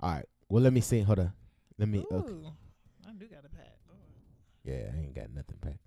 [0.00, 0.24] All right.
[0.48, 1.04] Well, let me sing.
[1.04, 1.32] Hold on.
[1.78, 1.98] Let me.
[1.98, 2.48] Ooh, Okay.
[3.06, 3.76] I do got a pat.
[4.64, 5.78] Yeah, I ain't got nothing back.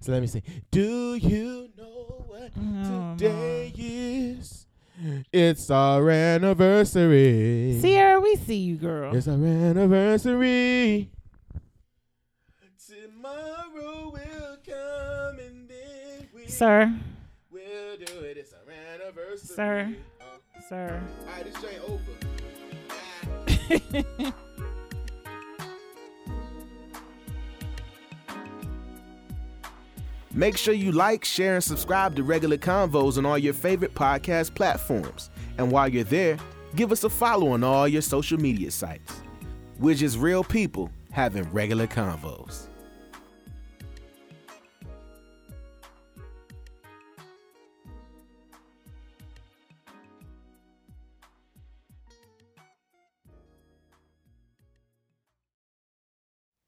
[0.00, 0.42] So let me sing.
[0.70, 4.66] Do you know what Oh, today is?
[5.32, 7.78] It's our anniversary.
[7.80, 9.12] Sierra, we see you, girl.
[9.14, 11.10] It's our anniversary.
[12.86, 16.92] Tomorrow will come and then we Sir,
[17.50, 18.36] will do it.
[18.36, 19.56] It's our anniversary.
[19.56, 19.96] Sir.
[20.20, 20.24] Uh,
[20.68, 21.02] sir.
[21.20, 22.02] all right, this ain't over.
[30.36, 34.52] Make sure you like, share, and subscribe to regular convos on all your favorite podcast
[34.56, 35.30] platforms.
[35.58, 36.38] And while you're there,
[36.74, 39.22] give us a follow on all your social media sites.
[39.78, 42.66] We're just real people having regular convos.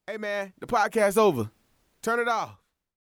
[0.06, 1.50] Hey man, the podcast's over.
[2.00, 2.65] Turn it off.